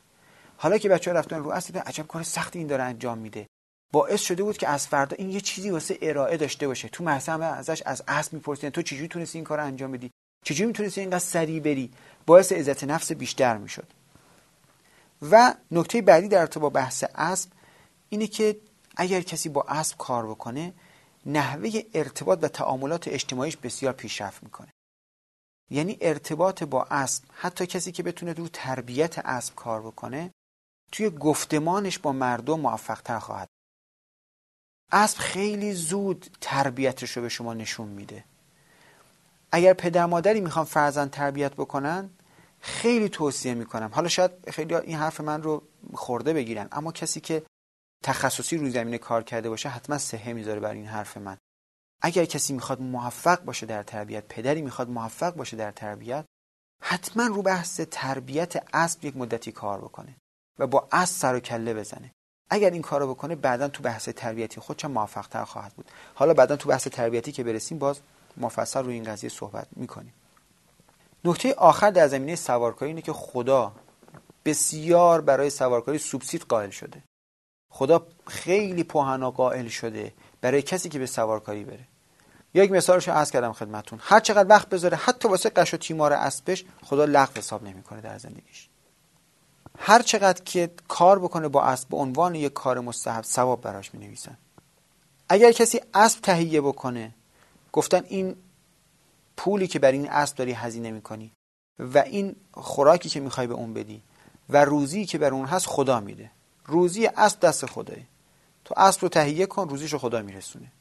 حالا 0.57 0.77
که 0.77 0.89
بچه 0.89 1.11
ها 1.11 1.17
رفتن 1.17 1.43
رو 1.43 1.49
اسب 1.49 1.77
عجب 1.77 2.07
کار 2.07 2.23
سختی 2.23 2.59
این 2.59 2.67
داره 2.67 2.83
انجام 2.83 3.17
میده. 3.17 3.47
باعث 3.93 4.21
شده 4.21 4.43
بود 4.43 4.57
که 4.57 4.67
از 4.67 4.87
فردا 4.87 5.15
این 5.19 5.29
یه 5.29 5.41
چیزی 5.41 5.69
واسه 5.69 5.97
ارائه 6.01 6.37
داشته 6.37 6.67
باشه. 6.67 6.89
تو 6.89 7.09
هم 7.09 7.41
ازش 7.41 7.81
از 7.85 8.03
اسب 8.07 8.33
میپرسیدن 8.33 8.69
تو 8.69 8.81
چجوری 8.81 9.07
تونستی 9.07 9.37
این 9.37 9.45
کار 9.45 9.59
انجام 9.59 9.91
بدی؟ 9.91 10.11
چجوری 10.45 10.67
می‌تونستی 10.67 11.01
اینقدر 11.01 11.19
سریع 11.19 11.59
بری؟ 11.59 11.91
باعث 12.25 12.51
عزت 12.51 12.83
نفس 12.83 13.11
بیشتر 13.11 13.57
می‌شد. 13.57 13.87
و 15.21 15.55
نکته 15.71 16.01
بعدی 16.01 16.27
در 16.27 16.39
ارتباط 16.39 16.61
با 16.61 16.69
بحث 16.69 17.03
اسب 17.15 17.49
اینه 18.09 18.27
که 18.27 18.57
اگر 18.95 19.21
کسی 19.21 19.49
با 19.49 19.65
اسب 19.67 19.97
کار 19.97 20.27
بکنه 20.27 20.73
نحوه 21.25 21.81
ارتباط 21.93 22.39
و 22.41 22.47
تعاملات 22.47 23.07
اجتماعیش 23.07 23.57
بسیار 23.57 23.93
پیشرفت 23.93 24.43
می‌کنه. 24.43 24.73
یعنی 25.71 25.97
ارتباط 26.01 26.63
با 26.63 26.83
اسب 26.83 27.23
حتی 27.31 27.65
کسی 27.65 27.91
که 27.91 28.03
بتونه 28.03 28.33
رو 28.33 28.47
تربیت 28.47 29.19
اسب 29.19 29.55
کار 29.55 29.81
بکنه 29.81 30.31
توی 30.91 31.09
گفتمانش 31.09 31.99
با 31.99 32.11
مردم 32.11 32.59
موفق 32.59 33.01
تر 33.01 33.19
خواهد 33.19 33.47
اسب 34.91 35.17
خیلی 35.17 35.73
زود 35.73 36.37
تربیتش 36.41 37.11
رو 37.11 37.21
به 37.21 37.29
شما 37.29 37.53
نشون 37.53 37.87
میده. 37.87 38.23
اگر 39.51 39.73
پدر 39.73 40.05
مادری 40.05 40.41
می‌خوان 40.41 40.65
فرزند 40.65 41.11
تربیت 41.11 41.53
بکنن 41.53 42.09
خیلی 42.59 43.09
توصیه 43.09 43.53
می‌کنم. 43.53 43.89
حالا 43.93 44.07
شاید 44.07 44.49
خیلی 44.49 44.75
این 44.75 44.97
حرف 44.97 45.21
من 45.21 45.43
رو 45.43 45.63
خورده 45.93 46.33
بگیرن 46.33 46.67
اما 46.71 46.91
کسی 46.91 47.19
که 47.19 47.43
تخصصی 48.03 48.57
روی 48.57 48.69
زمینه 48.69 48.97
کار 48.97 49.23
کرده 49.23 49.49
باشه 49.49 49.69
حتما 49.69 49.97
سهه 49.97 50.33
می‌ذاره 50.33 50.59
بر 50.59 50.73
این 50.73 50.85
حرف 50.85 51.17
من. 51.17 51.37
اگر 52.01 52.25
کسی 52.25 52.53
می‌خواد 52.53 52.81
موفق 52.81 53.43
باشه 53.43 53.65
در 53.65 53.83
تربیت 53.83 54.23
پدری 54.27 54.61
می‌خواد 54.61 54.89
موفق 54.89 55.35
باشه 55.35 55.57
در 55.57 55.71
تربیت 55.71 56.25
حتما 56.83 57.27
رو 57.27 57.41
بحث 57.41 57.81
تربیت 57.91 58.63
اسب 58.73 59.05
یک 59.05 59.17
مدتی 59.17 59.51
کار 59.51 59.81
بکنه 59.81 60.15
و 60.59 60.67
با 60.67 60.87
اسب 60.91 61.15
سر 61.15 61.35
و 61.35 61.39
کله 61.39 61.73
بزنه. 61.73 62.11
اگر 62.49 62.69
این 62.69 62.81
کارو 62.81 63.13
بکنه 63.13 63.35
بعدا 63.35 63.67
تو 63.67 63.83
بحث 63.83 64.09
تربیتی 64.09 64.61
خودش 64.61 64.85
موفق 64.85 65.27
تر 65.27 65.43
خواهد 65.43 65.73
بود. 65.73 65.91
حالا 66.15 66.33
بعدا 66.33 66.55
تو 66.55 66.69
بحث 66.69 66.87
تربیتی 66.87 67.31
که 67.31 67.43
برسیم 67.43 67.79
باز 67.79 67.99
مفصل 68.37 68.83
روی 68.83 68.93
این 68.93 69.03
قضیه 69.03 69.29
صحبت 69.29 69.67
می‌کنیم. 69.75 70.13
نکته 71.25 71.53
آخر 71.53 71.91
در 71.91 72.07
زمینه 72.07 72.35
سوارکاری 72.35 72.91
اینه 72.91 73.01
که 73.01 73.13
خدا 73.13 73.71
بسیار 74.45 75.21
برای 75.21 75.49
سوارکاری 75.49 75.97
سوبسید 75.97 76.41
قائل 76.41 76.69
شده. 76.69 77.03
خدا 77.73 78.07
خیلی 78.27 78.83
پوهنا 78.83 79.31
قائل 79.31 79.67
شده 79.67 80.13
برای 80.41 80.61
کسی 80.61 80.89
که 80.89 80.99
به 80.99 81.05
سوارکاری 81.05 81.63
بره. 81.63 81.87
یک 82.53 82.71
مثالش 82.71 83.07
عرض 83.07 83.31
کردم 83.31 83.53
خدمتون. 83.53 83.99
هر 84.01 84.19
چقدر 84.19 84.49
وقت 84.49 84.69
بذاره 84.69 84.97
حتی 84.97 85.27
واسه 85.27 85.49
قش 85.49 85.73
و 85.73 85.77
تیمار 85.77 86.13
اسبش 86.13 86.65
خدا 86.83 87.05
لغو 87.05 87.37
حساب 87.37 87.63
نمی‌کنه 87.63 88.01
در 88.01 88.17
زندگیش. 88.17 88.69
هر 89.77 90.01
چقدر 90.01 90.43
که 90.43 90.71
کار 90.87 91.19
بکنه 91.19 91.47
با 91.47 91.63
اسب 91.63 91.89
به 91.89 91.97
عنوان 91.97 92.35
یک 92.35 92.53
کار 92.53 92.79
مستحب 92.79 93.23
ثواب 93.23 93.61
براش 93.61 93.93
می 93.93 94.05
نویسن 94.05 94.37
اگر 95.29 95.51
کسی 95.51 95.81
اسب 95.93 96.21
تهیه 96.21 96.61
بکنه 96.61 97.13
گفتن 97.71 98.03
این 98.07 98.35
پولی 99.37 99.67
که 99.67 99.79
بر 99.79 99.91
این 99.91 100.09
اسب 100.09 100.35
داری 100.35 100.51
هزینه 100.51 100.91
می‌کنی 100.91 101.31
و 101.79 101.97
این 101.97 102.35
خوراکی 102.53 103.09
که 103.09 103.19
می‌خوای 103.19 103.47
به 103.47 103.53
اون 103.53 103.73
بدی 103.73 104.01
و 104.49 104.65
روزی 104.65 105.05
که 105.05 105.17
بر 105.17 105.33
اون 105.33 105.45
هست 105.45 105.67
خدا 105.67 105.99
میده. 105.99 106.31
روزی 106.65 107.07
اسب 107.07 107.39
دست 107.39 107.65
خداه 107.65 107.97
تو 108.65 108.73
اسب 108.77 109.01
رو 109.01 109.09
تهیه 109.09 109.45
کن 109.45 109.69
روزیش 109.69 109.93
رو 109.93 109.99
خدا 109.99 110.21
میرسونه. 110.21 110.71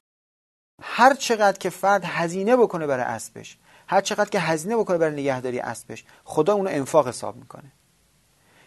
هر 0.83 1.15
چقدر 1.15 1.59
که 1.59 1.71
فرد 1.71 2.05
هزینه 2.05 2.57
بکنه 2.57 2.87
برای 2.87 3.05
اسبش 3.05 3.59
هر 3.89 4.01
چقدر 4.01 4.31
که 4.31 4.41
هزینه 4.41 4.77
بکنه 4.77 4.99
برای 4.99 5.13
نگهداری 5.13 5.59
اسبش 5.59 6.05
خدا 6.25 6.55
اونو 6.55 6.71
انفاق 6.71 7.09
حساب 7.09 7.37
می‌کنه. 7.37 7.73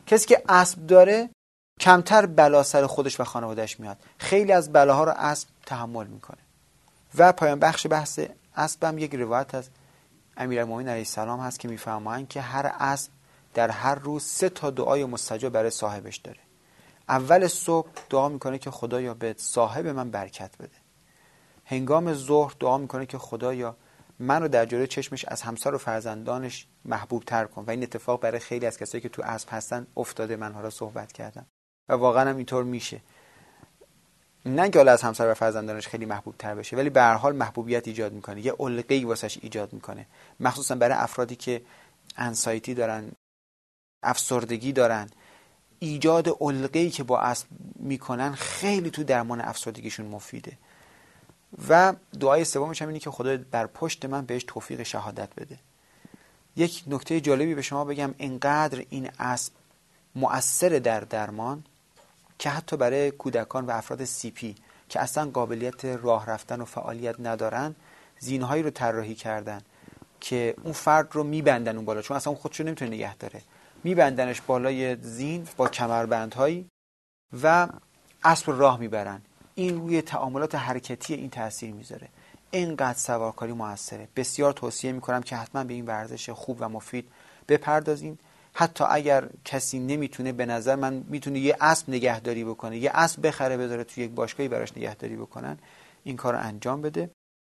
کسی 0.09 0.27
که 0.27 0.43
اسب 0.49 0.87
داره 0.87 1.29
کمتر 1.79 2.25
بلا 2.25 2.63
سر 2.63 2.87
خودش 2.87 3.19
و 3.19 3.23
خانوادهش 3.23 3.79
میاد. 3.79 3.97
خیلی 4.17 4.51
از 4.51 4.73
بلاها 4.73 5.03
رو 5.03 5.13
اسب 5.17 5.47
تحمل 5.65 6.07
می‌کنه. 6.07 6.37
و 7.17 7.31
پایان 7.31 7.59
بخش 7.59 7.87
بحث 7.89 8.19
اسبم 8.55 8.97
یک 8.97 9.15
روایت 9.15 9.55
از 9.55 9.69
امیرالمومنین 10.37 10.87
علیه 10.87 10.99
السلام 10.99 11.39
هست 11.39 11.59
که 11.59 11.67
میفرمایند 11.67 12.27
که 12.27 12.41
هر 12.41 12.71
اسب 12.79 13.11
در 13.53 13.69
هر 13.69 13.95
روز 13.95 14.23
سه 14.23 14.49
تا 14.49 14.69
دعای 14.69 15.05
مستجاب 15.05 15.53
برای 15.53 15.69
صاحبش 15.69 16.17
داره. 16.17 16.39
اول 17.09 17.47
صبح 17.47 17.89
دعا 18.09 18.29
می‌کنه 18.29 18.57
که 18.57 18.71
خدایا 18.71 19.13
به 19.13 19.35
صاحب 19.37 19.87
من 19.87 20.11
برکت 20.11 20.57
بده. 20.59 20.77
هنگام 21.65 22.13
ظهر 22.13 22.53
دعا 22.59 22.77
می‌کنه 22.77 23.05
که 23.05 23.17
خدایا 23.17 23.75
من 24.19 24.41
رو 24.41 24.47
در 24.47 24.65
جلوی 24.65 24.87
چشمش 24.87 25.25
از 25.25 25.41
همسر 25.41 25.73
و 25.73 25.77
فرزندانش 25.77 26.67
محبوب 26.85 27.23
تر 27.23 27.45
کن. 27.45 27.63
و 27.67 27.71
این 27.71 27.83
اتفاق 27.83 28.21
برای 28.21 28.39
خیلی 28.39 28.65
از 28.65 28.77
کسایی 28.77 29.01
که 29.01 29.09
تو 29.09 29.21
اسب 29.25 29.47
هستن 29.51 29.87
افتاده 29.97 30.35
من 30.35 30.53
حالا 30.53 30.69
صحبت 30.69 31.11
کردم. 31.11 31.45
و 31.89 31.93
واقعا 31.93 32.29
هم 32.29 32.37
اینطور 32.37 32.63
میشه. 32.63 33.01
نه 34.45 34.69
که 34.69 34.89
از 34.89 35.01
همسر 35.01 35.31
و 35.31 35.33
فرزندانش 35.33 35.87
خیلی 35.87 36.05
محبوب 36.05 36.35
تر 36.39 36.55
بشه 36.55 36.77
ولی 36.77 36.89
به 36.89 37.01
هر 37.01 37.13
حال 37.13 37.35
محبوبیت 37.35 37.87
ایجاد 37.87 38.13
می‌کنه. 38.13 38.45
یه 38.45 38.55
علقه 38.59 39.03
واسش 39.05 39.37
ایجاد 39.41 39.73
می‌کنه. 39.73 40.05
مخصوصا 40.39 40.75
برای 40.75 40.97
افرادی 40.97 41.35
که 41.35 41.61
انسایتی 42.17 42.73
دارن 42.73 43.11
افسردگی 44.03 44.71
دارن 44.71 45.09
ایجاد 45.79 46.29
علقه 46.41 46.89
که 46.89 47.03
با 47.03 47.19
اسب 47.19 47.47
می‌کنن 47.75 48.33
خیلی 48.33 48.89
تو 48.89 49.03
درمان 49.03 49.41
افسردگیشون 49.41 50.05
مفیده. 50.05 50.57
و 51.69 51.93
دعای 52.19 52.45
سومش 52.45 52.81
هم 52.81 52.87
اینه 52.87 52.99
که 52.99 53.11
خدا 53.11 53.37
بر 53.51 53.67
پشت 53.67 54.05
من 54.05 54.25
بهش 54.25 54.43
توفیق 54.47 54.83
شهادت 54.83 55.29
بده. 55.37 55.59
یک 56.55 56.83
نکته 56.87 57.21
جالبی 57.21 57.55
به 57.55 57.61
شما 57.61 57.85
بگم 57.85 58.15
انقدر 58.19 58.83
این 58.89 59.09
اسب 59.19 59.53
مؤثر 60.15 60.69
در 60.69 60.99
درمان 60.99 61.63
که 62.39 62.49
حتی 62.49 62.77
برای 62.77 63.11
کودکان 63.11 63.65
و 63.65 63.71
افراد 63.71 64.05
سی 64.05 64.31
پی 64.31 64.55
که 64.89 64.99
اصلا 64.99 65.29
قابلیت 65.29 65.85
راه 65.85 66.25
رفتن 66.25 66.61
و 66.61 66.65
فعالیت 66.65 67.15
ندارن 67.19 67.75
زینهایی 68.19 68.63
رو 68.63 68.69
طراحی 68.69 69.15
کردن 69.15 69.61
که 70.19 70.55
اون 70.63 70.73
فرد 70.73 71.07
رو 71.11 71.23
میبندن 71.23 71.75
اون 71.75 71.85
بالا. 71.85 72.01
چون 72.01 72.17
اصلا 72.17 72.31
اون 72.31 72.41
خودشو 72.41 72.63
نمی‌تونه 72.63 72.91
نگه 72.91 73.15
داره. 73.15 73.41
میبندنش 73.83 74.41
بالای 74.41 74.95
زین 74.95 75.47
با 75.57 75.67
کمربندهایی 75.67 76.69
و 77.43 77.67
اسب 78.23 78.51
راه 78.51 78.79
می‌برن. 78.79 79.21
این 79.59 79.77
روی 79.77 80.01
تعاملات 80.01 80.55
حرکتی 80.55 81.13
این 81.13 81.29
تاثیر 81.29 81.73
می‌ذاره. 81.73 82.07
اینقدر 82.51 82.97
سوارکاری 82.97 83.53
موثره. 83.53 84.07
بسیار 84.15 84.53
توصیه 84.53 84.91
می‌کنم 84.91 85.21
که 85.21 85.35
حتما 85.35 85.63
به 85.63 85.73
این 85.73 85.85
ورزش 85.85 86.29
خوب 86.29 86.57
و 86.59 86.69
مفید 86.69 87.07
بپردازین. 87.47 88.17
حتی 88.53 88.83
اگر 88.89 89.29
کسی 89.45 89.79
نمی‌تونه 89.79 90.31
به 90.31 90.45
نظر 90.45 90.75
من 90.75 91.03
می‌تونه 91.07 91.39
یه 91.39 91.55
اسب 91.61 91.89
نگهداری 91.89 92.43
بکنه 92.43 92.77
یه 92.77 92.91
اسب 92.93 93.27
بخره 93.27 93.57
بذاره 93.57 93.83
توی 93.83 94.03
یک 94.03 94.11
باشگاهی 94.11 94.49
براش 94.49 94.77
نگهداری 94.77 95.15
بکنن 95.15 95.57
این 96.03 96.15
کار 96.15 96.33
رو 96.33 96.39
انجام 96.39 96.81
بده. 96.81 97.09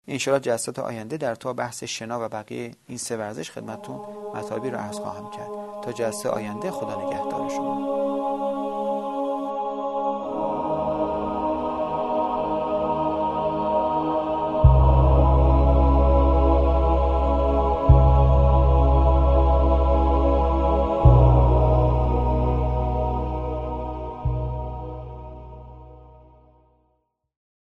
انشاءالله 0.08 0.44
جلسات 0.44 0.78
آینده 0.78 1.16
در 1.16 1.34
تا 1.34 1.52
بحث 1.52 1.84
شنا 1.84 2.26
و 2.26 2.28
بقیه 2.28 2.70
این 2.86 2.98
سه 2.98 3.16
ورزش 3.16 3.50
خدمتتون 3.50 4.00
مطالبی 4.34 4.70
رو 4.70 4.78
عرض 4.78 4.96
خواهم 4.96 5.30
کرد. 5.30 5.50
تا 5.84 5.92
جلسه 5.92 6.28
آینده 6.28 6.70
خدا 6.70 7.08
نگهدار 7.08 7.50
شما. 7.50 7.99